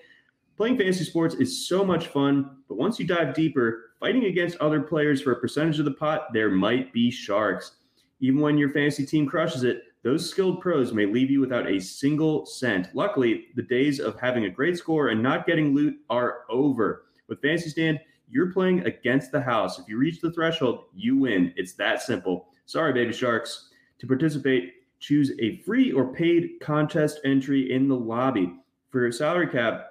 [0.55, 4.79] Playing fantasy sports is so much fun, but once you dive deeper, fighting against other
[4.79, 7.77] players for a percentage of the pot, there might be sharks.
[8.19, 11.80] Even when your fantasy team crushes it, those skilled pros may leave you without a
[11.80, 12.89] single cent.
[12.93, 17.06] Luckily, the days of having a great score and not getting loot are over.
[17.30, 17.99] With Fantasy Stand,
[18.30, 19.80] you're playing against the house.
[19.80, 21.54] If you reach the threshold, you win.
[21.56, 22.49] It's that simple.
[22.66, 23.70] Sorry, baby sharks.
[23.99, 28.54] To participate, choose a free or paid contest entry in the lobby.
[28.89, 29.89] For a salary cap,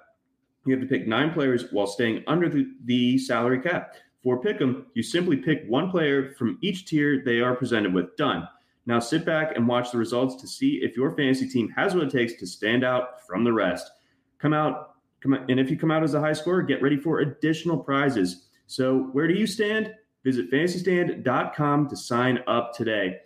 [0.65, 3.95] you have to pick nine players while staying under the, the salary cap.
[4.21, 8.15] For Pick'em, you simply pick one player from each tier they are presented with.
[8.15, 8.47] Done.
[8.85, 12.03] Now sit back and watch the results to see if your fantasy team has what
[12.03, 13.89] it takes to stand out from the rest.
[14.39, 16.97] Come out, come out, and if you come out as a high scorer, get ready
[16.97, 18.47] for additional prizes.
[18.67, 19.93] So where do you stand?
[20.23, 23.17] Visit fantasystand.com to sign up today.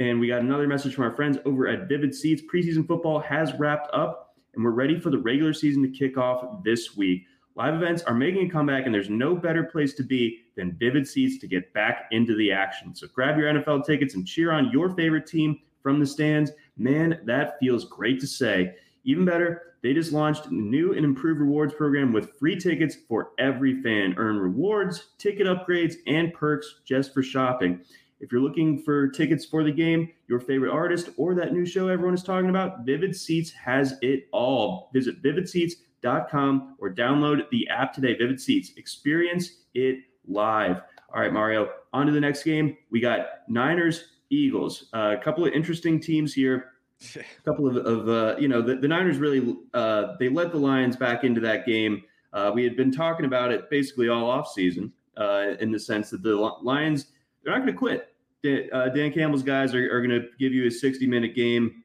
[0.00, 2.42] And we got another message from our friends over at Vivid Seats.
[2.52, 4.24] Preseason football has wrapped up
[4.54, 7.26] and we're ready for the regular season to kick off this week.
[7.56, 11.06] Live events are making a comeback, and there's no better place to be than Vivid
[11.06, 12.94] Seats to get back into the action.
[12.94, 16.50] So grab your NFL tickets and cheer on your favorite team from the stands.
[16.76, 18.74] Man, that feels great to say.
[19.04, 23.32] Even better, they just launched a new and improved rewards program with free tickets for
[23.38, 24.14] every fan.
[24.16, 27.80] Earn rewards, ticket upgrades, and perks just for shopping.
[28.20, 31.88] If you're looking for tickets for the game, your favorite artist, or that new show
[31.88, 34.88] everyone is talking about, Vivid Seats has it all.
[34.94, 38.16] Visit vividseats.com or download the app today.
[38.16, 38.72] Vivid Seats.
[38.78, 40.82] Experience it live.
[41.12, 42.76] All right, Mario, on to the next game.
[42.90, 44.86] We got Niners, Eagles.
[44.94, 46.70] Uh, a couple of interesting teams here.
[47.16, 50.58] A couple of, of uh, you know, the, the Niners really, uh, they let the
[50.58, 52.02] Lions back into that game.
[52.32, 56.10] Uh, we had been talking about it basically all off season uh, in the sense
[56.10, 57.06] that the Lions,
[57.42, 58.14] they're not going to quit
[58.44, 61.82] uh, Dan Campbell's guys are, are going to give you a 60 minute game.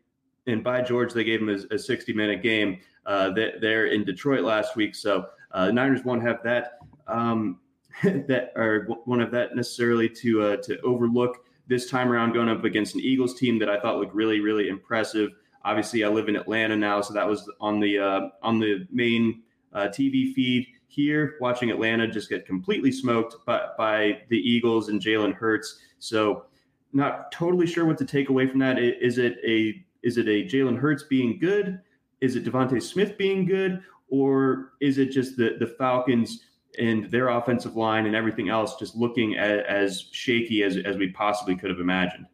[0.47, 4.03] And by George, they gave him a, a 60 minute game uh, that they're in
[4.03, 4.95] Detroit last week.
[4.95, 7.59] So uh, the Niners won't have that um,
[8.28, 12.64] that or one of that necessarily to uh, to overlook this time around going up
[12.64, 15.32] against an Eagles team that I thought looked really really impressive.
[15.66, 19.43] Obviously, I live in Atlanta now, so that was on the uh, on the main
[19.74, 25.00] uh, TV feed here, watching Atlanta just get completely smoked by, by the Eagles and
[25.00, 25.80] Jalen Hurts.
[26.00, 26.45] So
[26.93, 28.80] not totally sure what to take away from that.
[28.80, 31.82] Is it a is it a Jalen Hurts being good?
[32.22, 36.45] Is it DeVonta Smith being good, or is it just the the Falcons
[36.78, 41.11] and their offensive line and everything else just looking as, as shaky as as we
[41.11, 42.26] possibly could have imagined?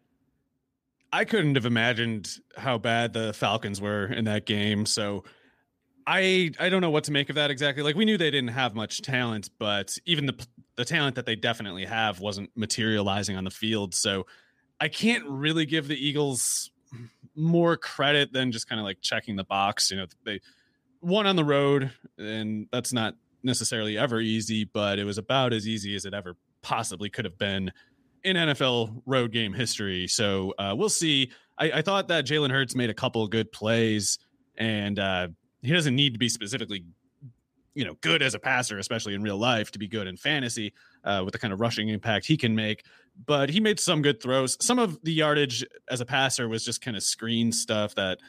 [1.14, 4.86] I couldn't have imagined how bad the Falcons were in that game.
[4.86, 5.24] So
[6.06, 7.84] I I don't know what to make of that exactly.
[7.84, 11.36] Like we knew they didn't have much talent, but even the the talent that they
[11.36, 13.96] definitely have wasn't materializing on the field.
[13.96, 14.26] So
[14.80, 16.70] I can't really give the Eagles
[17.36, 19.92] more credit than just kind of like checking the box.
[19.92, 20.42] You know, they
[21.02, 23.16] won on the road, and that's not
[23.46, 27.38] necessarily ever easy, but it was about as easy as it ever possibly could have
[27.38, 27.72] been
[28.24, 30.08] in NFL road game history.
[30.08, 31.32] So uh, we'll see.
[31.58, 34.18] I, I thought that Jalen Hurts made a couple good plays,
[34.58, 35.28] and uh,
[35.62, 36.86] he doesn't need to be specifically
[37.76, 40.74] you know good as a passer, especially in real life, to be good in fantasy
[41.04, 42.84] uh, with the kind of rushing impact he can make.
[43.26, 44.58] But he made some good throws.
[44.60, 48.20] Some of the yardage as a passer was just kind of screen stuff that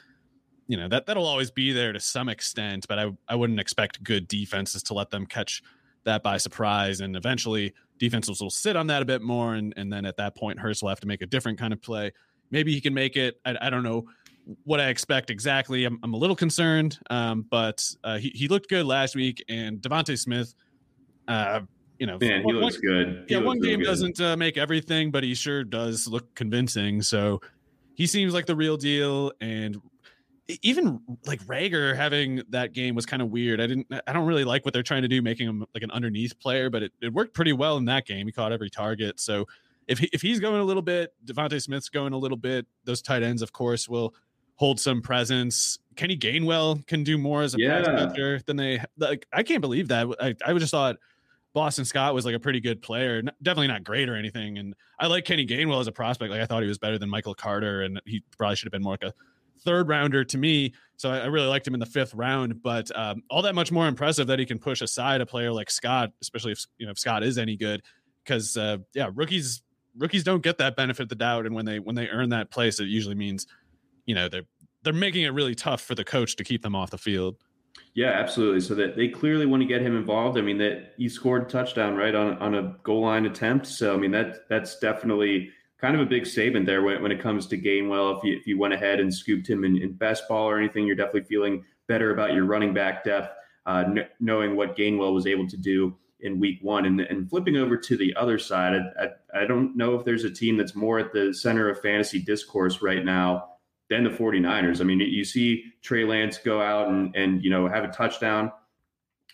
[0.68, 2.86] you know that that'll always be there to some extent.
[2.88, 5.62] But I I wouldn't expect good defenses to let them catch
[6.06, 7.00] that by surprise.
[7.00, 9.54] And eventually defenses will sit on that a bit more.
[9.54, 11.82] And, and then at that point, Hurts will have to make a different kind of
[11.82, 12.12] play.
[12.50, 13.38] Maybe he can make it.
[13.44, 14.06] I, I don't know
[14.64, 15.84] what I expect exactly.
[15.84, 19.44] I'm, I'm a little concerned, um, but uh, he, he looked good last week.
[19.48, 20.54] And DeVonta Smith,
[21.26, 21.60] uh,
[21.98, 23.24] you know, man, he one, looks good.
[23.26, 23.86] He yeah, looks one game good.
[23.86, 27.02] doesn't uh, make everything, but he sure does look convincing.
[27.02, 27.40] So
[27.94, 29.32] he seems like the real deal.
[29.40, 29.80] And
[30.62, 33.60] even like Reagor having that game was kind of weird.
[33.60, 35.90] I didn't, I don't really like what they're trying to do, making him like an
[35.90, 38.26] underneath player, but it, it worked pretty well in that game.
[38.26, 39.18] He caught every target.
[39.18, 39.46] So
[39.88, 43.02] if he, if he's going a little bit, DeVonta Smith's going a little bit, those
[43.02, 44.14] tight ends, of course, will
[44.54, 45.78] hold some presence.
[45.96, 47.82] Kenny Gainwell can do more as a yeah.
[47.82, 49.26] pass catcher than they like.
[49.32, 50.06] I can't believe that.
[50.20, 50.96] I, I just thought
[51.54, 54.58] Boston Scott was like a pretty good player, definitely not great or anything.
[54.58, 56.30] And I like Kenny Gainwell as a prospect.
[56.30, 58.82] Like I thought he was better than Michael Carter, and he probably should have been
[58.82, 59.14] more like a
[59.64, 60.74] third rounder to me.
[60.96, 63.86] So I, really liked him in the fifth round, but um, all that much more
[63.86, 66.98] impressive that he can push aside a player like Scott, especially if you know if
[66.98, 67.82] Scott is any good.
[68.24, 69.62] Because uh, yeah, rookies
[69.98, 72.50] rookies don't get that benefit of the doubt, and when they when they earn that
[72.50, 73.46] place, it usually means
[74.06, 74.46] you know they're
[74.82, 77.36] they're making it really tough for the coach to keep them off the field.
[77.94, 78.60] Yeah, absolutely.
[78.60, 80.38] So that they clearly want to get him involved.
[80.38, 83.66] I mean, that he scored a touchdown right on on a goal line attempt.
[83.66, 85.50] So I mean that that's definitely
[85.86, 88.18] kind of a big statement there when, when it comes to Gainwell.
[88.18, 90.84] If you, if you went ahead and scooped him in, in best ball or anything,
[90.84, 93.32] you're definitely feeling better about your running back depth,
[93.66, 96.86] uh, kn- knowing what Gainwell was able to do in week one.
[96.86, 100.24] And, and flipping over to the other side, I, I, I don't know if there's
[100.24, 103.50] a team that's more at the center of fantasy discourse right now
[103.88, 104.80] than the 49ers.
[104.80, 108.50] I mean, you see Trey Lance go out and, and you know, have a touchdown–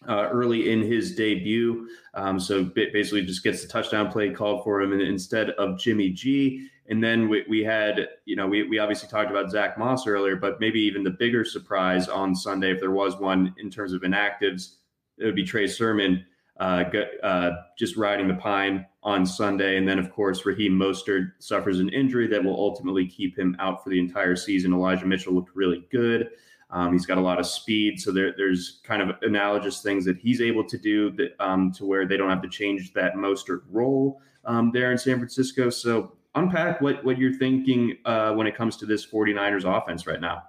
[0.08, 1.88] uh, early in his debut.
[2.14, 6.68] Um, so basically, just gets the touchdown play called for him instead of Jimmy G.
[6.88, 10.36] And then we, we had, you know, we, we obviously talked about Zach Moss earlier,
[10.36, 14.02] but maybe even the bigger surprise on Sunday, if there was one in terms of
[14.02, 14.74] inactives,
[15.18, 16.24] it would be Trey Sermon
[16.58, 16.84] uh,
[17.22, 19.78] uh, just riding the pine on Sunday.
[19.78, 23.82] And then, of course, Raheem Mostert suffers an injury that will ultimately keep him out
[23.82, 24.72] for the entire season.
[24.72, 26.30] Elijah Mitchell looked really good.
[26.72, 30.16] Um, he's got a lot of speed, so there, there's kind of analogous things that
[30.16, 33.60] he's able to do that um, to where they don't have to change that Mostert
[33.70, 35.68] role um, there in San Francisco.
[35.68, 40.20] So unpack what what you're thinking uh, when it comes to this 49ers offense right
[40.20, 40.44] now.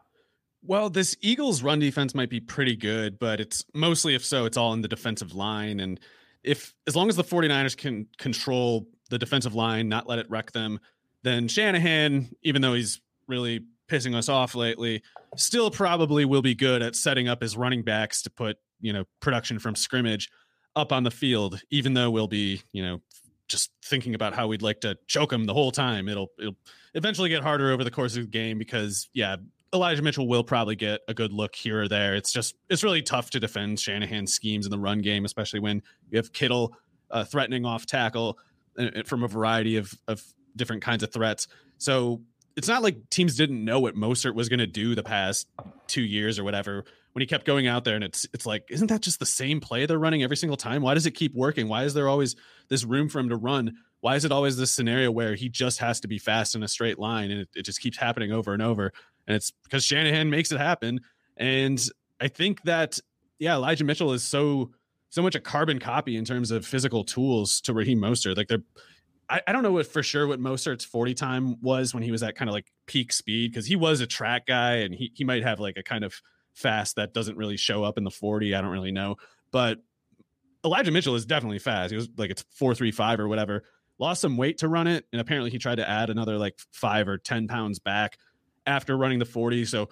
[0.66, 4.56] Well, this Eagles run defense might be pretty good, but it's mostly if so, it's
[4.56, 5.82] all in the defensive line.
[5.82, 6.00] And
[6.42, 10.54] if as long as the 49ers can control the defensive line, not let it wreck
[10.54, 10.80] them,
[11.24, 15.04] then Shanahan, even though he's really pissing us off lately,
[15.36, 19.06] still probably will be good at setting up his running backs to put, you know,
[19.20, 20.30] production from scrimmage
[20.76, 23.02] up on the field, even though we'll be, you know,
[23.48, 26.08] just thinking about how we'd like to choke him the whole time.
[26.08, 26.56] It'll it'll
[26.94, 29.36] eventually get harder over the course of the game because yeah,
[29.74, 32.16] Elijah Mitchell will probably get a good look here or there.
[32.16, 35.82] It's just it's really tough to defend Shanahan's schemes in the run game, especially when
[36.10, 36.76] you have Kittle
[37.12, 38.38] uh, threatening off tackle
[38.78, 40.24] uh, from a variety of of
[40.56, 41.48] different kinds of threats.
[41.78, 42.22] So
[42.56, 45.48] it's not like teams didn't know what Mostert was going to do the past
[45.88, 46.84] two years or whatever
[47.14, 49.60] when he kept going out there and it's it's like isn't that just the same
[49.60, 50.82] play they're running every single time?
[50.82, 51.68] Why does it keep working?
[51.68, 52.36] Why is there always
[52.70, 53.76] this room for him to run?
[54.02, 56.68] Why is it always this scenario where he just has to be fast in a
[56.68, 58.92] straight line and it, it just keeps happening over and over?
[59.28, 61.00] And it's because Shanahan makes it happen.
[61.38, 61.82] And
[62.20, 63.00] I think that
[63.40, 64.72] yeah Elijah Mitchell is so
[65.10, 68.36] so much a carbon copy in terms of physical tools to Raheem Mostert.
[68.36, 68.64] Like they're
[69.30, 72.24] I, I don't know what for sure what Mostert's 40 time was when he was
[72.24, 75.24] at kind of like peak speed because he was a track guy and he, he
[75.24, 76.22] might have like a kind of
[76.54, 78.54] fast that doesn't really show up in the 40.
[78.54, 79.18] I don't really know.
[79.52, 79.80] But
[80.66, 81.92] Elijah Mitchell is definitely fast.
[81.92, 83.64] He was like it's 435 or whatever.
[84.00, 85.06] Lost some weight to run it.
[85.12, 88.18] And apparently he tried to add another like five or 10 pounds back
[88.66, 89.66] after running the 40.
[89.66, 89.90] So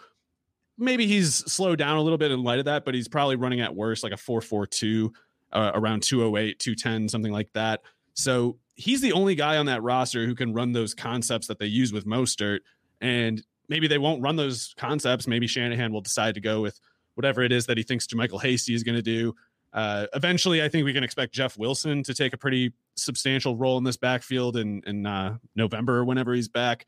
[0.77, 3.61] maybe he's slowed down a little bit in light of that, but he's probably running
[3.61, 5.13] at worst like a 442,
[5.51, 7.81] uh, around 208, 210, something like that.
[8.13, 11.65] So he's the only guy on that roster who can run those concepts that they
[11.65, 12.59] use with Mostert.
[12.99, 15.27] And maybe they won't run those concepts.
[15.27, 16.79] Maybe Shanahan will decide to go with
[17.15, 19.33] whatever it is that he thinks JaMycal Hasty is going to do.
[19.73, 23.77] Uh, eventually, I think we can expect Jeff Wilson to take a pretty substantial role
[23.77, 26.85] in this backfield in in uh, November or whenever he's back.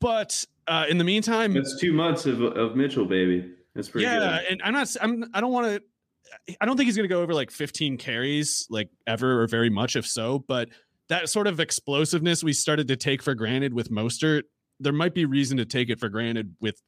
[0.00, 3.52] But uh, in the meantime, it's two months of, of Mitchell, baby.
[3.74, 4.06] That's pretty.
[4.06, 4.52] Yeah, good.
[4.52, 4.96] and I'm not.
[5.00, 5.24] I'm.
[5.34, 6.56] I don't want to.
[6.60, 9.70] I don't think he's going to go over like 15 carries, like ever or very
[9.70, 10.38] much, if so.
[10.38, 10.68] But
[11.08, 14.42] that sort of explosiveness we started to take for granted with Mostert,
[14.80, 16.80] there might be reason to take it for granted with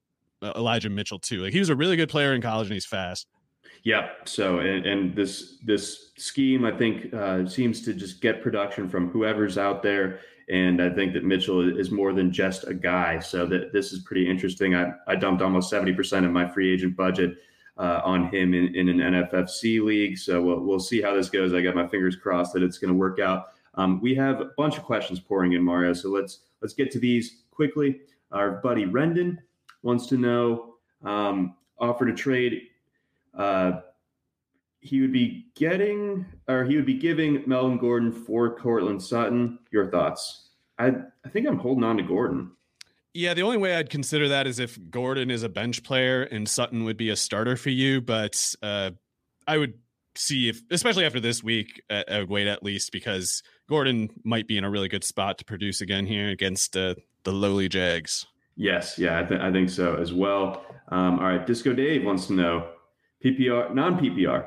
[0.43, 1.43] uh, Elijah Mitchell too.
[1.43, 3.27] Like he was a really good player in college and he's fast.
[3.85, 4.29] Yep.
[4.29, 9.09] So, and, and this this scheme, I think, uh, seems to just get production from
[9.09, 10.21] whoever's out there.
[10.51, 13.21] And I think that Mitchell is more than just a guy.
[13.21, 14.75] So that this is pretty interesting.
[14.75, 17.39] I, I dumped almost 70% of my free agent budget
[17.79, 20.19] uh, on him in, in an NFFC league.
[20.19, 21.55] So we'll, we'll see how this goes.
[21.55, 23.47] I got my fingers crossed that it's going to work out.
[23.75, 25.93] Um, we have a bunch of questions pouring in, Mario.
[25.93, 28.01] So let's let's get to these quickly.
[28.33, 29.39] Our buddy Rendon
[29.83, 32.69] wants to know um, offered a trade.
[33.35, 33.81] Uh,
[34.81, 39.59] he would be getting or he would be giving Melvin Gordon for Courtland Sutton.
[39.71, 40.51] Your thoughts?
[40.79, 40.95] I
[41.25, 42.53] I think I'm holding on to Gordon.
[43.13, 46.49] Yeah, the only way I'd consider that is if Gordon is a bench player and
[46.49, 48.01] Sutton would be a starter for you.
[48.01, 48.93] But uh,
[49.49, 49.75] I would
[50.15, 54.59] see if, especially after this week, I would wait at least because Gordon might be
[54.59, 58.27] in a really good spot to produce again here against uh, the lowly Jags.
[58.57, 60.65] Yes, yeah, I, th- I think so as well.
[60.89, 62.71] Um, all right, Disco Dave wants to know
[63.25, 64.45] PPR, non PPR,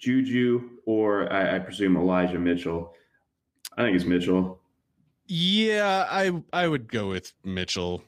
[0.00, 2.92] Juju, or I, I, presume Elijah Mitchell.
[3.78, 4.58] I think it's Mitchell.
[5.28, 8.02] Yeah, I I would go with Mitchell.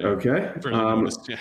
[0.00, 0.52] Okay.
[0.72, 1.36] Um, yeah.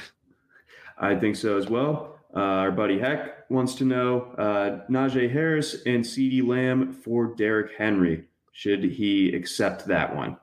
[0.98, 2.15] I think so as well.
[2.36, 7.72] Uh, our buddy Heck wants to know uh, Najee Harris and CeeDee Lamb for Derrick
[7.78, 8.26] Henry.
[8.52, 10.38] Should he accept that one?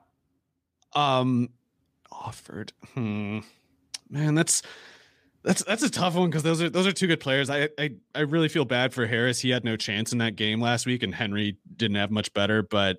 [0.95, 1.49] Um,
[2.11, 2.73] offered.
[2.93, 3.39] Hmm.
[4.09, 4.61] Man, that's
[5.43, 7.49] that's that's a tough one because those are those are two good players.
[7.49, 9.39] I, I I really feel bad for Harris.
[9.39, 12.63] He had no chance in that game last week, and Henry didn't have much better.
[12.63, 12.97] But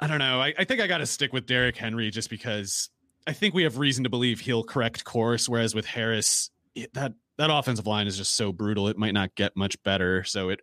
[0.00, 0.40] I don't know.
[0.40, 2.90] I, I think I got to stick with Derrick Henry just because
[3.26, 5.48] I think we have reason to believe he'll correct course.
[5.48, 9.34] Whereas with Harris, it, that that offensive line is just so brutal; it might not
[9.34, 10.24] get much better.
[10.24, 10.60] So it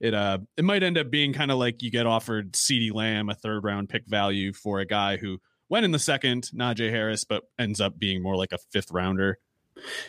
[0.00, 3.28] it uh it might end up being kind of like you get offered CeeDee Lamb,
[3.28, 7.24] a third round pick value for a guy who went in the second, Najee Harris,
[7.24, 9.38] but ends up being more like a fifth rounder.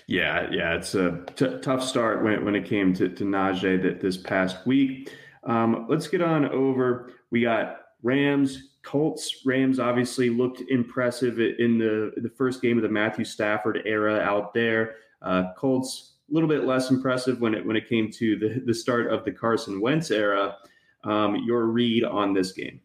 [0.08, 4.00] Yeah, yeah, it's a t- tough start when, when it came to, to Najee that
[4.00, 5.12] this past week.
[5.44, 7.12] Um, let's get on over.
[7.32, 9.42] We got Rams, Colts.
[9.46, 14.54] Rams obviously looked impressive in the the first game of the Matthew Stafford era out
[14.54, 14.96] there.
[15.22, 18.74] Uh, Colts a little bit less impressive when it when it came to the the
[18.74, 20.58] start of the Carson Wentz era.
[21.04, 22.82] Um, your read on this game?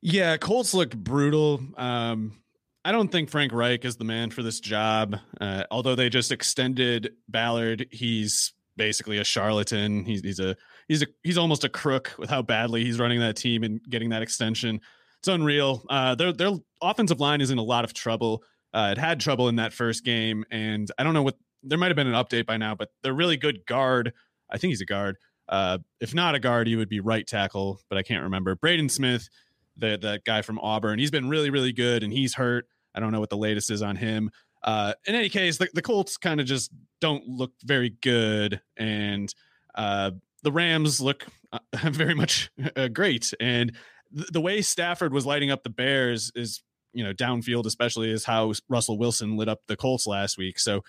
[0.00, 1.60] Yeah, Colts looked brutal.
[1.76, 2.40] Um,
[2.84, 5.16] I don't think Frank Reich is the man for this job.
[5.40, 10.04] Uh, although they just extended Ballard, he's basically a charlatan.
[10.04, 10.56] He's, he's a
[10.86, 14.10] he's a he's almost a crook with how badly he's running that team and getting
[14.10, 14.80] that extension.
[15.18, 15.84] It's unreal.
[15.90, 18.44] Uh, their their offensive line is in a lot of trouble.
[18.72, 21.88] Uh, it had trouble in that first game, and I don't know what there might
[21.88, 24.12] have been an update by now, but they're really good guard.
[24.50, 25.16] I think he's a guard.
[25.48, 28.54] Uh, if not a guard, he would be right tackle, but I can't remember.
[28.54, 29.28] Braden Smith,
[29.76, 32.66] the the guy from Auburn, he's been really really good, and he's hurt.
[32.94, 34.30] I don't know what the latest is on him.
[34.62, 39.32] Uh, in any case, the, the Colts kind of just don't look very good, and
[39.74, 40.10] uh,
[40.42, 41.58] the Rams look uh,
[41.90, 43.32] very much uh, great.
[43.40, 43.72] And
[44.14, 46.62] th- the way Stafford was lighting up the Bears is,
[46.96, 50.58] you know, downfield, especially is how Russell Wilson lit up the Colts last week.
[50.58, 50.82] So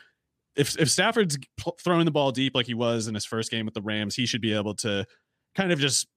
[0.55, 1.37] if if Stafford's
[1.81, 4.25] throwing the ball deep like he was in his first game with the Rams, he
[4.25, 5.05] should be able to
[5.53, 6.07] kind of just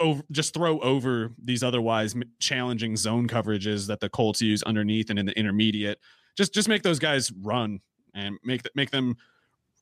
[0.00, 5.18] over, just throw over these otherwise challenging zone coverages that the Colts use underneath and
[5.18, 6.00] in the intermediate.
[6.36, 7.80] Just just make those guys run
[8.12, 9.16] and make make them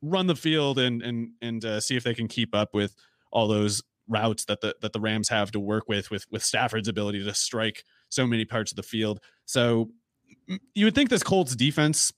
[0.02, 2.94] run the field and and and uh, see if they can keep up with
[3.32, 6.88] all those routes that the that the Rams have to work with with with Stafford's
[6.88, 9.20] ability to strike so many parts of the field.
[9.44, 9.90] So
[10.74, 12.12] you would think this Colts defense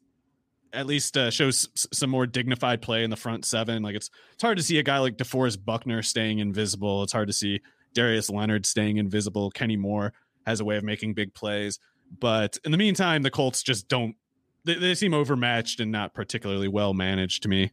[0.72, 3.82] at least uh, shows some more dignified play in the front seven.
[3.82, 7.02] Like it's it's hard to see a guy like DeForest Buckner staying invisible.
[7.02, 7.60] It's hard to see
[7.94, 9.50] Darius Leonard staying invisible.
[9.50, 10.12] Kenny Moore
[10.46, 11.78] has a way of making big plays.
[12.18, 14.16] But in the meantime, the Colts just don't,
[14.64, 17.70] they, they seem overmatched and not particularly well managed to me.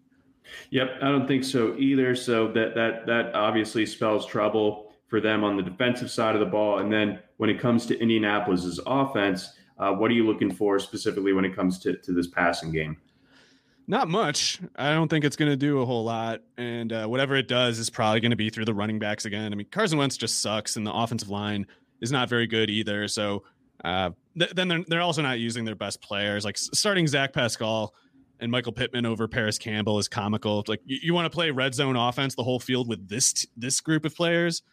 [0.69, 2.15] Yep, I don't think so either.
[2.15, 6.45] So that that that obviously spells trouble for them on the defensive side of the
[6.45, 6.79] ball.
[6.79, 11.33] And then when it comes to Indianapolis's offense, uh, what are you looking for specifically
[11.33, 12.97] when it comes to to this passing game?
[13.89, 14.59] Not much.
[14.75, 16.41] I don't think it's going to do a whole lot.
[16.57, 19.53] And uh, whatever it does is probably going to be through the running backs again.
[19.53, 21.65] I mean, Carson Wentz just sucks, and the offensive line
[22.01, 23.07] is not very good either.
[23.07, 23.43] So
[23.85, 26.43] uh, th- then they're, they're also not using their best players.
[26.43, 27.93] Like starting Zach Pascal
[28.41, 30.65] and Michael Pittman over Parris Campbell is comical.
[30.67, 33.47] Like you, you want to play red zone offense the whole field with this t-
[33.55, 34.63] this group of players.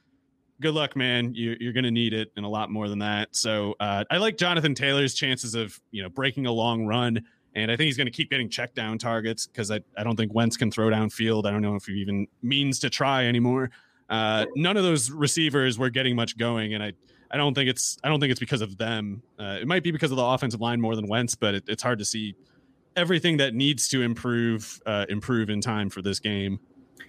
[0.60, 1.34] Good luck, man.
[1.34, 3.34] You, you're going to need it and a lot more than that.
[3.34, 7.24] So uh, I like Jonathan Taylor's chances of you know breaking a long run
[7.54, 10.16] and I think he's going to keep getting check down targets because I, I don't
[10.16, 11.46] think Wentz can throw downfield.
[11.46, 13.70] I don't know if he even means to try anymore.
[14.10, 16.92] Uh, none of those receivers were getting much going, and I,
[17.30, 19.22] I don't think it's I don't think it's because of them.
[19.38, 21.82] Uh, it might be because of the offensive line more than Wentz, but it, it's
[21.82, 22.34] hard to see
[22.96, 26.58] everything that needs to improve uh, improve in time for this game.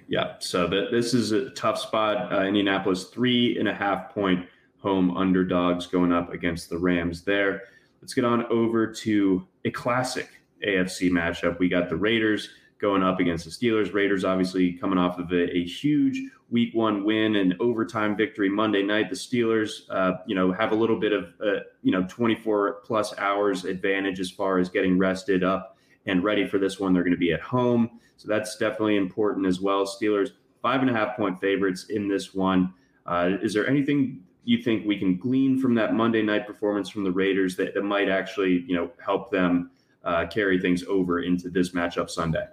[0.08, 2.32] Yeah, so that this is a tough spot.
[2.32, 4.46] Uh, Indianapolis three and a half point
[4.80, 7.64] home underdogs going up against the Rams there.
[8.02, 10.30] Let's get on over to a classic
[10.66, 11.58] AFC matchup.
[11.58, 13.94] We got the Raiders going up against the Steelers.
[13.94, 16.22] Raiders obviously coming off of a, a huge
[16.52, 19.10] Week One win and overtime victory Monday night.
[19.10, 23.18] The Steelers, uh, you know, have a little bit of uh, you know 24 plus
[23.18, 25.75] hours advantage as far as getting rested up
[26.06, 26.94] and ready for this one.
[26.94, 29.86] They're going to be at home, so that's definitely important as well.
[29.86, 30.32] Steelers
[30.62, 32.74] five and a half point favorites in this one.
[33.06, 37.04] Uh, is there anything you think we can glean from that Monday night performance from
[37.04, 39.72] the Raiders that, that might actually you know help them
[40.04, 42.46] uh, carry things over into this matchup Sunday?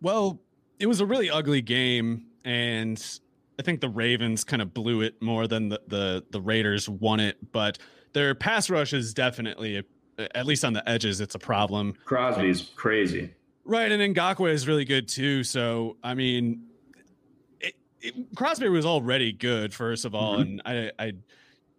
[0.00, 0.40] Well,
[0.78, 3.02] it was a really ugly game, and
[3.58, 7.20] I think the Ravens kind of blew it more than the the, the Raiders won
[7.20, 7.36] it.
[7.52, 7.78] But
[8.12, 9.84] their pass rush is definitely, a,
[10.18, 11.94] at least on the edges, it's a problem.
[12.04, 13.32] Crosby's crazy,
[13.64, 13.90] right?
[13.90, 15.44] And Ngakoue is really good too.
[15.44, 16.66] So I mean,
[17.60, 20.60] it, it, Crosby was already good, first of all, mm-hmm.
[20.60, 21.12] and I I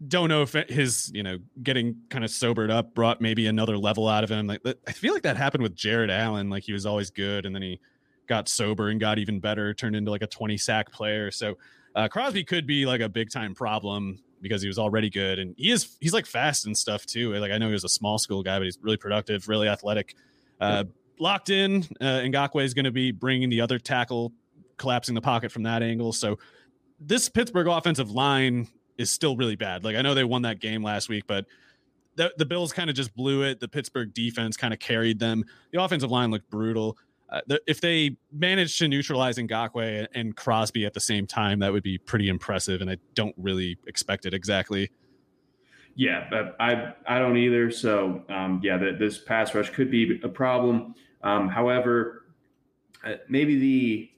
[0.07, 4.07] don't know if his you know getting kind of sobered up brought maybe another level
[4.07, 4.47] out of him.
[4.47, 6.49] Like I feel like that happened with Jared Allen.
[6.49, 7.79] Like he was always good, and then he
[8.27, 11.31] got sober and got even better, turned into like a 20 sack player.
[11.31, 11.57] So
[11.95, 15.55] uh, Crosby could be like a big time problem because he was already good and
[15.57, 17.33] he is he's like fast and stuff too.
[17.35, 20.15] Like I know he was a small school guy, but he's really productive, really athletic.
[20.59, 20.85] Uh,
[21.19, 24.33] locked in, uh, Ngakoue is going to be bringing the other tackle,
[24.77, 26.13] collapsing the pocket from that angle.
[26.13, 26.37] So
[26.99, 28.67] this Pittsburgh offensive line
[28.97, 29.83] is still really bad.
[29.83, 31.45] Like I know they won that game last week, but
[32.15, 33.59] the, the Bills kind of just blew it.
[33.59, 35.45] The Pittsburgh defense kind of carried them.
[35.71, 36.97] The offensive line looked brutal.
[37.29, 41.73] Uh, the, if they manage to neutralize Ngakoue and Crosby at the same time, that
[41.73, 42.81] would be pretty impressive.
[42.81, 44.89] And I don't really expect it exactly.
[45.95, 47.71] Yeah, I I don't either.
[47.71, 50.93] So um, yeah, that this pass rush could be a problem.
[51.23, 52.25] Um, however,
[53.03, 54.11] uh, maybe the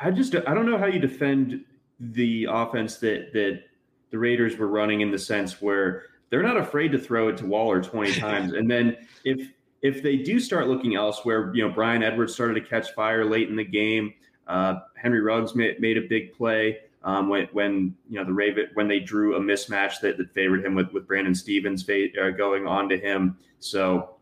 [0.00, 1.64] I just I don't know how you defend
[2.00, 3.62] the offense that that
[4.10, 7.46] the Raiders were running in the sense where they're not afraid to throw it to
[7.46, 8.52] Waller 20 times.
[8.52, 9.52] and then if
[9.84, 13.50] if they do start looking elsewhere, you know, Bryan Edwards started to catch fire late
[13.50, 14.14] in the game.
[14.48, 18.68] Uh, Henry Ruggs made, made, a big play um, when, when you know the Raven
[18.74, 22.66] when they drew a mismatch that, that favored him with with Brandon Stephens uh, going
[22.66, 23.36] on to him.
[23.60, 24.16] So,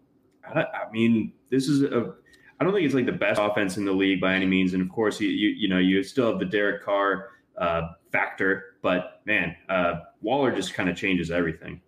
[0.44, 2.12] I, I, mean, this is a.
[2.60, 4.82] I don't think it's like the best offense in the league by any means, and
[4.82, 9.22] of course, you you, you know you still have the Derek Carr uh, factor, but
[9.26, 11.80] man, uh, Waller just kind of changes everything.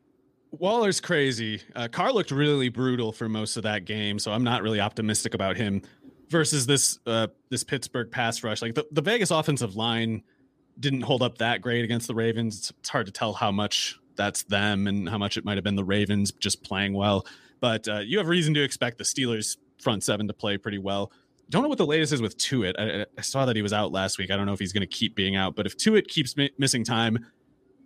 [0.59, 1.61] Waller's crazy.
[1.75, 5.35] Uh, Carr looked really brutal for most of that game, so I'm not really optimistic
[5.35, 5.83] about him
[6.29, 8.63] versus this uh, this Pittsburgh pass rush.
[8.63, 10.23] Like the, the Vegas offensive line
[10.79, 12.59] didn't hold up that great against the Ravens.
[12.59, 15.65] It's, it's hard to tell how much that's them and how much it might have
[15.65, 17.27] been the Ravens just playing well.
[17.61, 21.13] But uh, you have reason to expect the Steelers front seven to play pretty well.
[21.51, 22.75] Don't know what the latest is with Tuitt.
[22.79, 24.31] I, I saw that he was out last week.
[24.31, 26.51] I don't know if he's going to keep being out, but if Tuitt keeps mi-
[26.59, 27.27] missing time,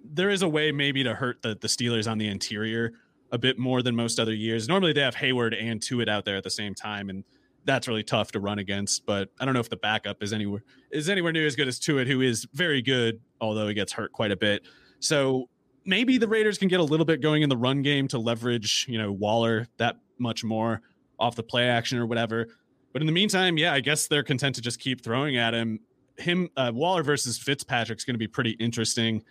[0.04, 2.92] there is a way maybe to hurt the, the Steelers on the interior
[3.30, 4.68] a bit more than most other years.
[4.68, 7.24] Normally they have Heyward and Tuitt out there at the same time, and
[7.64, 9.04] that's really tough to run against.
[9.04, 11.78] But I don't know if the backup is anywhere is anywhere near as good as
[11.78, 14.66] Tuitt, who is very good, although he gets hurt quite a bit.
[15.00, 15.48] So
[15.84, 18.86] maybe the Raiders can get a little bit going in the run game to leverage,
[18.88, 20.82] you know, Waller that much more
[21.18, 22.46] off the play action or whatever.
[22.92, 25.80] But in the meantime, yeah, I guess they're content to just keep throwing at him.
[26.16, 29.22] Him uh, Waller versus Fitzpatrick's going to be pretty interesting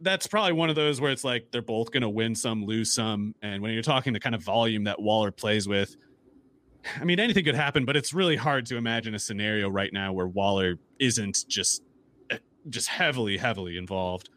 [0.00, 2.92] that's probably one of those where it's like they're both going to win some, lose
[2.92, 3.34] some.
[3.42, 5.96] And when you're talking the kind of volume that Waller plays with,
[7.00, 10.12] I mean, anything could happen, but it's really hard to imagine a scenario right now
[10.12, 11.82] where Waller isn't just
[12.30, 12.38] eh,
[12.68, 14.30] just heavily, heavily involved.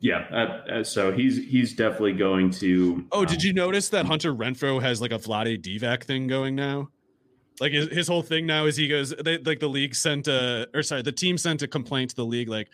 [0.00, 3.06] Yeah, uh, uh, so he's he's definitely going to.
[3.12, 6.54] Oh, um, did you notice that Hunter Renfrow has like a Vlade Divac thing going
[6.54, 6.88] now?
[7.60, 10.68] Like his, his whole thing now is he goes they, like the league sent a
[10.74, 12.68] or sorry the team sent a complaint to the league like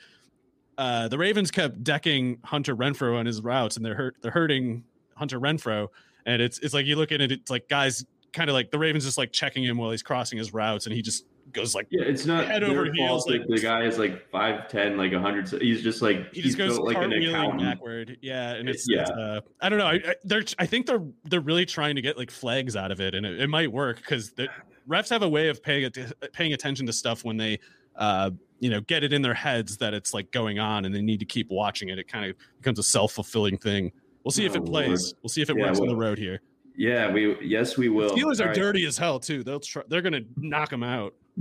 [0.80, 4.16] uh, the Ravens kept decking Hunter Renfrow on his routes, and they're hurt.
[4.22, 5.88] They're hurting Hunter Renfrow.
[6.24, 7.30] and it's it's like you look at it.
[7.30, 10.38] It's like guys kind of like the Ravens just like checking him while he's crossing
[10.38, 13.28] his routes, and he just goes like yeah, it's not head over heels.
[13.28, 15.50] Like, the guy is like five ten, like a hundred.
[15.60, 18.16] He's just like he just goes like an backward.
[18.22, 19.02] Yeah, and it's yeah.
[19.02, 19.86] It's, uh, I don't know.
[19.86, 23.02] I, I, they're I think they're they're really trying to get like flags out of
[23.02, 24.48] it, and it, it might work because the
[24.88, 25.90] refs have a way of paying
[26.32, 27.58] paying attention to stuff when they
[27.96, 28.30] uh,
[28.60, 31.20] you know get it in their heads that it's like going on and they need
[31.20, 33.90] to keep watching it it kind of becomes a self-fulfilling thing
[34.24, 35.16] we'll see oh, if it oh, plays Lord.
[35.22, 36.40] we'll see if it yeah, works well, on the road here
[36.76, 38.56] yeah we yes we will the steelers All are right.
[38.56, 41.14] dirty as hell too they'll try, they're gonna knock them out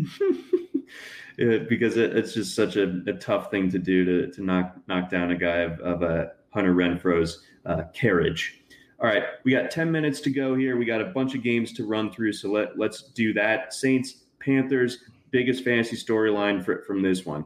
[1.37, 4.75] yeah, because it, it's just such a, a, tough thing to do to, to knock
[4.87, 8.59] knock down a guy of, of a hunter renfrow's uh, carriage
[9.01, 10.75] all right, we got 10 minutes to go here.
[10.75, 13.73] We got a bunch of games to run through, so let, let's do that.
[13.73, 17.45] Saints, Panthers, biggest fantasy storyline from this one?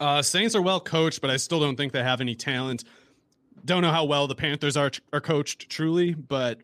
[0.00, 2.84] Uh, Saints are well coached, but I still don't think they have any talent.
[3.64, 6.60] Don't know how well the Panthers are are coached truly, but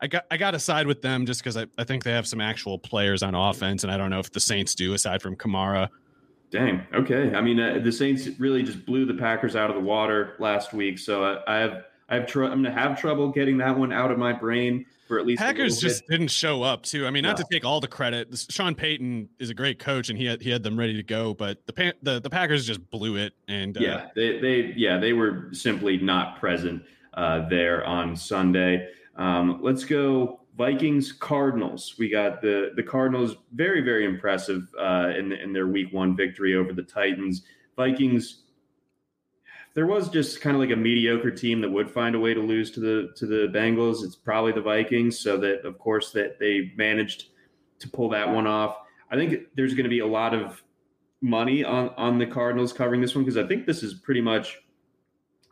[0.00, 2.26] I got I got to side with them just because I, I think they have
[2.26, 5.36] some actual players on offense, and I don't know if the Saints do aside from
[5.36, 5.88] Kamara.
[6.50, 6.86] Dang.
[6.94, 7.34] Okay.
[7.34, 10.72] I mean, uh, the Saints really just blew the Packers out of the water last
[10.72, 13.92] week, so I, I have I have tr- I'm gonna have trouble getting that one
[13.92, 17.06] out of my brain for at least Packers just didn't show up too.
[17.06, 18.44] I mean, not to take all the credit.
[18.50, 21.34] Sean Payton is a great coach and he had he had them ready to go,
[21.34, 23.34] but the the, the Packers just blew it.
[23.48, 26.82] And uh, yeah, they they yeah they were simply not present
[27.14, 28.88] uh, there on Sunday.
[29.16, 31.94] Um, let's go Vikings Cardinals.
[31.98, 36.56] We got the the Cardinals very very impressive uh, in in their Week One victory
[36.56, 37.42] over the Titans.
[37.76, 38.42] Vikings
[39.76, 42.40] there was just kind of like a mediocre team that would find a way to
[42.40, 45.20] lose to the to the Bengals, it's probably the Vikings.
[45.20, 47.26] So that of course that they managed
[47.80, 48.78] to pull that one off.
[49.10, 50.62] I think there's going to be a lot of
[51.20, 54.56] money on on the Cardinals covering this one because I think this is pretty much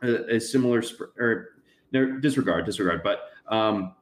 [0.01, 1.49] a, a similar sp- or
[1.91, 3.93] no, disregard disregard, but um,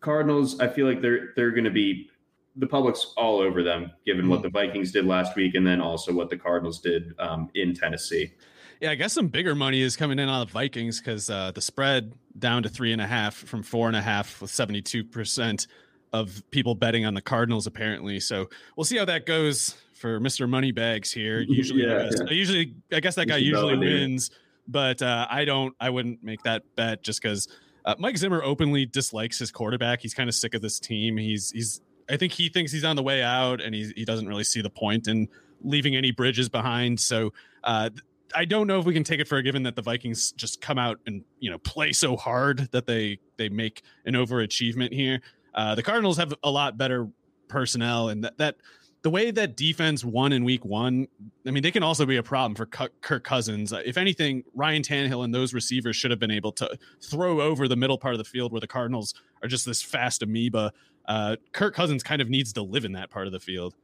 [0.00, 0.60] Cardinals.
[0.60, 2.10] I feel like they're they're going to be
[2.56, 4.30] the public's all over them given mm-hmm.
[4.30, 7.74] what the Vikings did last week and then also what the Cardinals did um, in
[7.74, 8.34] Tennessee.
[8.80, 11.60] Yeah, I guess some bigger money is coming in on the Vikings because uh, the
[11.60, 15.66] spread down to three and a half from four and a half with 72%
[16.14, 18.20] of people betting on the Cardinals, apparently.
[18.20, 20.48] So we'll see how that goes for Mr.
[20.48, 21.40] Moneybags here.
[21.48, 22.30] Usually, yeah, yeah.
[22.30, 24.30] usually, I guess that guy usually wins,
[24.66, 27.48] but uh, I don't, I wouldn't make that bet just because
[27.84, 30.00] uh, Mike Zimmer openly dislikes his quarterback.
[30.00, 31.18] He's kind of sick of this team.
[31.18, 34.26] He's, he's, I think he thinks he's on the way out and he, he doesn't
[34.26, 35.28] really see the point in
[35.62, 36.98] leaving any bridges behind.
[36.98, 37.90] So, uh,
[38.34, 40.60] I don't know if we can take it for a given that the Vikings just
[40.60, 45.20] come out and you know play so hard that they they make an overachievement here.
[45.54, 47.08] Uh, the Cardinals have a lot better
[47.48, 48.56] personnel, and that that
[49.02, 51.08] the way that defense won in Week One,
[51.46, 53.72] I mean, they can also be a problem for Kirk Cousins.
[53.72, 57.76] If anything, Ryan Tannehill and those receivers should have been able to throw over the
[57.76, 60.72] middle part of the field where the Cardinals are just this fast amoeba.
[61.06, 63.74] Uh, Kirk Cousins kind of needs to live in that part of the field.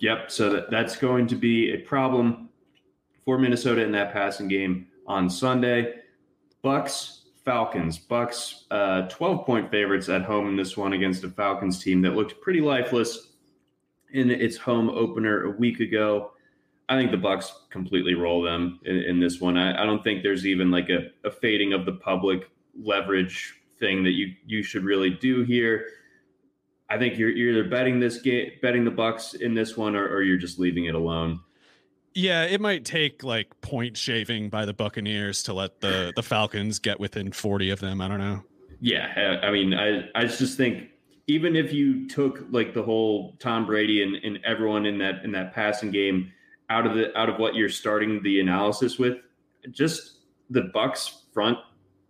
[0.00, 0.30] Yep.
[0.30, 2.49] So that, that's going to be a problem
[3.30, 5.94] for Minnesota in that passing game on Sunday.
[6.62, 7.96] Bucks, Falcons.
[7.96, 12.16] Bucks, uh, 12 point favorites at home in this one against a Falcons team that
[12.16, 13.28] looked pretty lifeless
[14.12, 16.32] in its home opener a week ago.
[16.88, 19.56] I think the Bucks completely roll them in, in this one.
[19.56, 22.50] I, I, don't think there's even like a, a fading of the public
[22.82, 25.86] leverage thing that you you should really do here.
[26.88, 30.08] I think you're, you're either betting this game, betting the Bucks in this one, or,
[30.08, 31.38] or you're just leaving it alone.
[32.14, 36.78] Yeah, it might take like point shaving by the Buccaneers to let the the Falcons
[36.78, 38.00] get within 40 of them.
[38.00, 38.42] I don't know.
[38.80, 40.88] Yeah, I mean, I I just think
[41.26, 45.30] even if you took like the whole Tom Brady and, and everyone in that in
[45.32, 46.32] that passing game
[46.70, 49.18] out of the out of what you're starting the analysis with,
[49.70, 51.58] just the Bucks front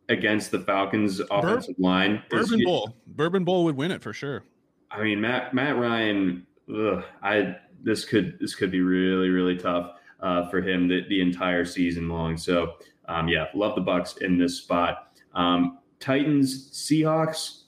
[0.09, 2.23] against the Falcons offensive Bur- line.
[2.31, 2.97] Bourbon is, Bowl.
[3.07, 4.45] Bourbon Bowl would win it for sure.
[4.91, 6.47] I mean, Matt Matt Ryan.
[6.73, 11.21] Ugh, I this could this could be really really tough uh, for him the, the
[11.21, 12.37] entire season long.
[12.37, 12.75] So
[13.09, 15.17] um, yeah, love the Bucks in this spot.
[15.35, 17.63] Um, Titans Seahawks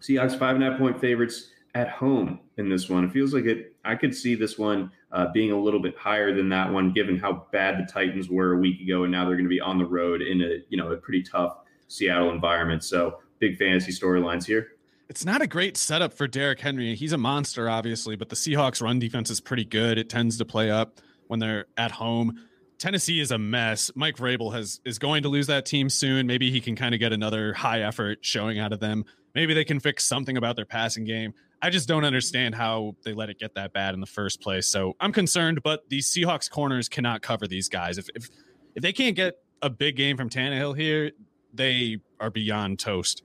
[0.00, 3.04] Seahawks five and a half point favorites at home in this one.
[3.04, 3.74] It feels like it.
[3.84, 7.18] I could see this one uh, being a little bit higher than that one, given
[7.18, 9.78] how bad the Titans were a week ago, and now they're going to be on
[9.78, 11.58] the road in a you know a pretty tough
[11.88, 12.82] Seattle environment.
[12.82, 14.75] So big fantasy storylines here
[15.08, 16.94] it's not a great setup for Derrick Henry.
[16.94, 19.98] He's a monster, obviously, but the Seahawks run defense is pretty good.
[19.98, 22.40] It tends to play up when they're at home.
[22.78, 23.90] Tennessee is a mess.
[23.94, 26.26] Mike Vrabel has is going to lose that team soon.
[26.26, 29.04] Maybe he can kind of get another high effort showing out of them.
[29.34, 31.32] Maybe they can fix something about their passing game.
[31.62, 34.68] I just don't understand how they let it get that bad in the first place.
[34.68, 37.96] So I'm concerned, but these Seahawks corners cannot cover these guys.
[37.96, 38.28] If if
[38.74, 41.12] if they can't get a big game from Tannehill here,
[41.54, 43.22] they are beyond toast.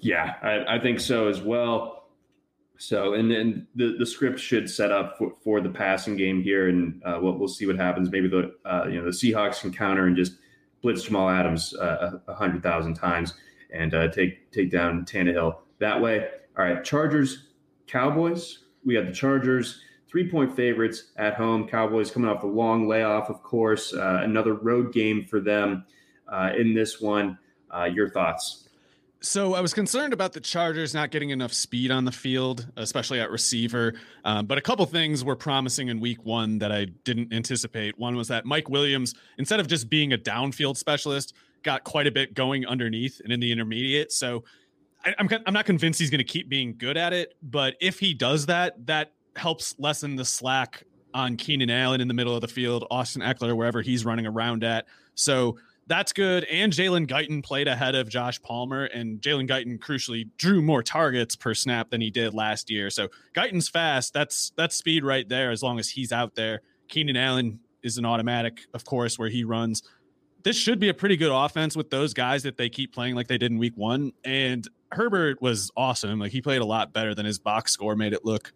[0.00, 2.04] Yeah, I, I think so as well.
[2.76, 6.68] So, and then the, the script should set up for, for the passing game here,
[6.68, 8.10] and uh, we'll, we'll see what happens.
[8.10, 10.34] Maybe the uh, you know the Seahawks can counter and just
[10.82, 13.34] blitz Jamal Adams uh, a hundred thousand times
[13.72, 16.28] and uh, take take down Tannehill that way.
[16.58, 17.48] All right, Chargers,
[17.86, 18.58] Cowboys.
[18.84, 21.68] We have the Chargers, three point favorites at home.
[21.68, 23.94] Cowboys coming off the long layoff, of course.
[23.94, 25.84] Uh, another road game for them
[26.28, 27.38] uh, in this one.
[27.92, 28.63] your thoughts?
[29.24, 33.20] So I was concerned about the Chargers not getting enough speed on the field, especially
[33.20, 33.94] at receiver.
[34.22, 37.98] Um, but a couple things were promising in Week One that I didn't anticipate.
[37.98, 42.10] One was that Mike Williams, instead of just being a downfield specialist, got quite a
[42.10, 44.12] bit going underneath and in the intermediate.
[44.12, 44.44] So
[45.06, 47.34] I, I'm I'm not convinced he's going to keep being good at it.
[47.42, 52.14] But if he does that, that helps lessen the slack on Keenan Allen in the
[52.14, 54.84] middle of the field, Austin Ekeler wherever he's running around at.
[55.14, 55.56] So
[55.86, 56.44] that's good.
[56.44, 61.36] And Jalen Guyton played ahead of Josh Palmer, and Jalen Guyton crucially drew more targets
[61.36, 62.90] per snap than he did last year.
[62.90, 64.12] So Guyton's fast.
[64.14, 65.50] That's that's speed right there.
[65.50, 69.44] As long as he's out there, Keenan Allen is an automatic, of course, where he
[69.44, 69.82] runs.
[70.42, 73.28] This should be a pretty good offense with those guys that they keep playing like
[73.28, 74.12] they did in Week One.
[74.24, 76.18] And Herbert was awesome.
[76.18, 78.52] Like he played a lot better than his box score made it look.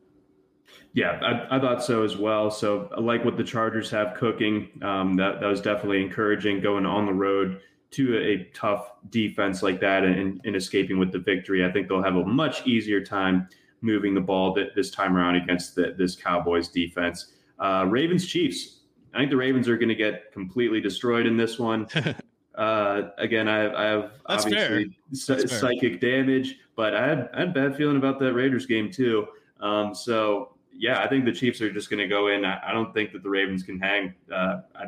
[0.95, 2.51] Yeah, I, I, thought so as well.
[2.51, 4.71] So I like what the Chargers have cooking.
[4.83, 7.61] Um, that that was definitely encouraging going on the road
[7.91, 11.65] to a, a tough defense like that and, and, escaping with the victory.
[11.65, 13.49] I think they'll have a much easier time
[13.81, 17.33] moving the ball th- this time around against the, this Cowboys defense.
[17.59, 18.81] Uh, Ravens Chiefs.
[19.15, 21.87] I think the Ravens are going to get completely destroyed in this one.
[22.55, 27.49] uh, again, I have, I have That's obviously psychic damage, but I had, I had
[27.49, 29.27] a bad feeling about that Raiders game too.
[29.61, 32.45] Um, so yeah, I think the Chiefs are just going to go in.
[32.45, 34.15] I, I, don't think that the Ravens can hang.
[34.33, 34.85] Uh, I,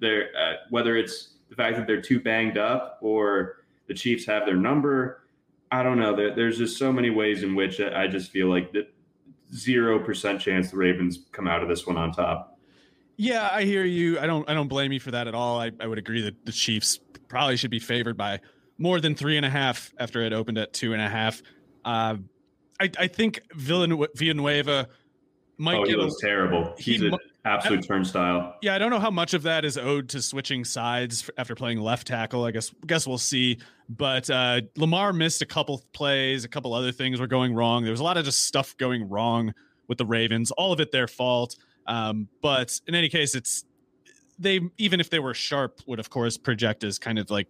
[0.00, 4.46] they're uh, whether it's the fact that they're too banged up or the Chiefs have
[4.46, 5.24] their number.
[5.72, 6.14] I don't know.
[6.14, 8.92] There, there's just so many ways in which I just feel like that
[9.52, 12.58] zero percent chance the Ravens come out of this one on top.
[13.16, 14.18] Yeah, I hear you.
[14.18, 14.48] I don't.
[14.48, 15.60] I don't blame you for that at all.
[15.60, 18.40] I, I would agree that the Chiefs probably should be favored by
[18.78, 21.42] more than three and a half after it opened at two and a half.
[21.84, 22.16] Uh,
[22.80, 24.88] I, I think Villanueva
[25.60, 26.74] might oh, he was terrible.
[26.78, 28.56] He's he, an absolute turnstile.
[28.62, 31.80] Yeah, I don't know how much of that is owed to switching sides after playing
[31.80, 32.44] left tackle.
[32.44, 33.58] I guess guess we'll see.
[33.88, 37.82] But uh, Lamar missed a couple plays, a couple other things were going wrong.
[37.84, 39.52] There was a lot of just stuff going wrong
[39.86, 40.50] with the Ravens.
[40.52, 41.56] All of it their fault.
[41.86, 43.64] Um, but in any case, it's
[44.38, 47.48] they even if they were sharp would of course project as kind of like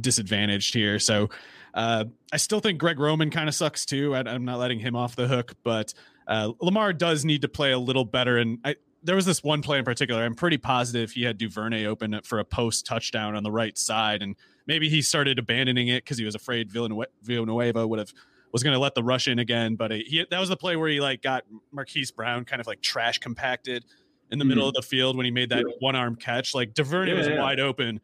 [0.00, 0.98] disadvantaged here.
[0.98, 1.30] So
[1.72, 4.14] uh, I still think Greg Roman kind of sucks too.
[4.14, 5.94] I, I'm not letting him off the hook, but
[6.26, 8.38] uh, Lamar does need to play a little better.
[8.38, 10.24] And I, there was this one play in particular.
[10.24, 14.22] I'm pretty positive he had Duvernay open for a post touchdown on the right side,
[14.22, 14.34] and
[14.66, 18.12] maybe he started abandoning it because he was afraid Villanueva would have
[18.50, 19.76] was going to let the rush in again.
[19.76, 22.80] But he that was the play where he like got Marquise Brown kind of like
[22.80, 23.84] trash compacted
[24.30, 24.48] in the mm-hmm.
[24.48, 25.74] middle of the field when he made that yeah.
[25.80, 26.54] one arm catch.
[26.54, 27.40] Like Duvernay yeah, was yeah.
[27.40, 28.00] wide open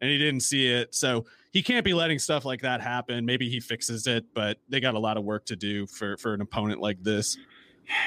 [0.00, 3.26] and he didn't see it, so he can't be letting stuff like that happen.
[3.26, 6.34] Maybe he fixes it, but they got a lot of work to do for for
[6.34, 7.36] an opponent like this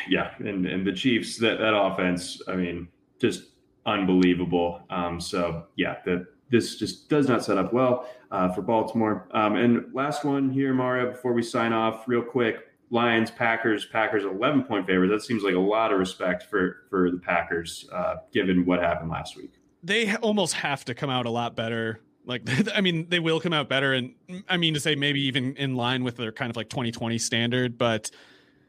[0.10, 2.88] yeah, and and the Chiefs that that offense, I mean,
[3.20, 3.46] just
[3.86, 4.82] unbelievable.
[4.90, 9.28] Um, so yeah, that this just does not set up well uh, for Baltimore.
[9.32, 12.70] Um, and last one here, Mario, before we sign off, real quick.
[12.90, 15.12] Lions, Packers, Packers, eleven point favorites.
[15.12, 19.10] That seems like a lot of respect for for the Packers, uh, given what happened
[19.10, 19.54] last week.
[19.82, 22.02] They almost have to come out a lot better.
[22.24, 22.44] Like,
[22.76, 24.14] I mean, they will come out better, and
[24.48, 27.80] I mean to say maybe even in line with their kind of like 2020 standard,
[27.80, 28.12] but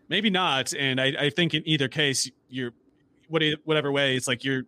[0.09, 0.73] maybe not.
[0.75, 2.73] And I, I think in either case, you're
[3.29, 4.65] whatever way, it's like you're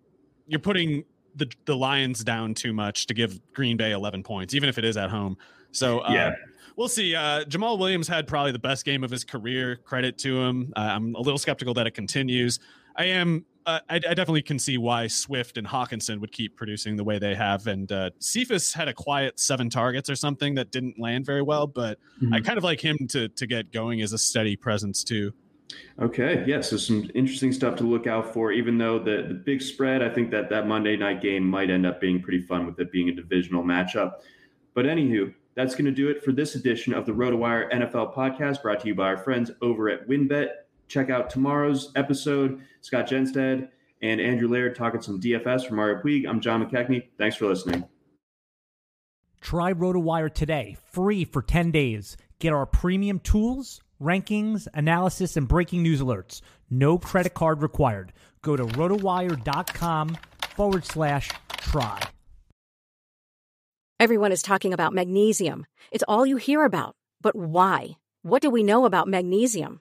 [0.46, 4.68] you're putting the the Lions down too much to give Green Bay 11 points, even
[4.68, 5.36] if it is at home.
[5.72, 6.34] So uh, yeah.
[6.76, 7.14] We'll see.
[7.14, 9.76] Uh, Jamaal Williams had probably the best game of his career.
[9.76, 10.74] Credit to him.
[10.76, 12.60] Uh, I'm a little skeptical that it continues.
[12.96, 16.94] I am uh, I, I, definitely can see why Swift and Hockenson would keep producing
[16.94, 17.66] the way they have.
[17.66, 21.66] And uh, Cephus had a quiet seven targets or something that didn't land very well,
[21.66, 22.32] but mm-hmm.
[22.32, 25.32] I kind of like him to to get going as a steady presence too.
[26.00, 28.52] Okay, yeah, so some interesting stuff to look out for.
[28.52, 31.86] Even though the the big spread, I think that that Monday night game might end
[31.86, 34.20] up being pretty fun with it being a divisional matchup.
[34.74, 38.62] But anywho, that's going to do it for this edition of the RotoWire NFL podcast,
[38.62, 40.50] brought to you by our friends over at WynnBET
[40.88, 42.60] check out tomorrow's episode.
[42.80, 43.68] Scott Jenstad
[44.02, 46.28] and Andrew Laird talking some DFS from Mario Puig.
[46.28, 47.08] I'm John McKechnie.
[47.18, 47.84] Thanks for listening.
[49.40, 52.16] Try RotoWire today, free for 10 days.
[52.38, 56.40] Get our premium tools, rankings, analysis, and breaking news alerts.
[56.68, 58.12] No credit card required.
[58.42, 60.16] Go to rotowire.com
[60.56, 62.00] forward slash try.
[63.98, 65.64] Everyone is talking about magnesium.
[65.90, 66.96] It's all you hear about.
[67.22, 67.96] But why?
[68.22, 69.80] What do we know about magnesium?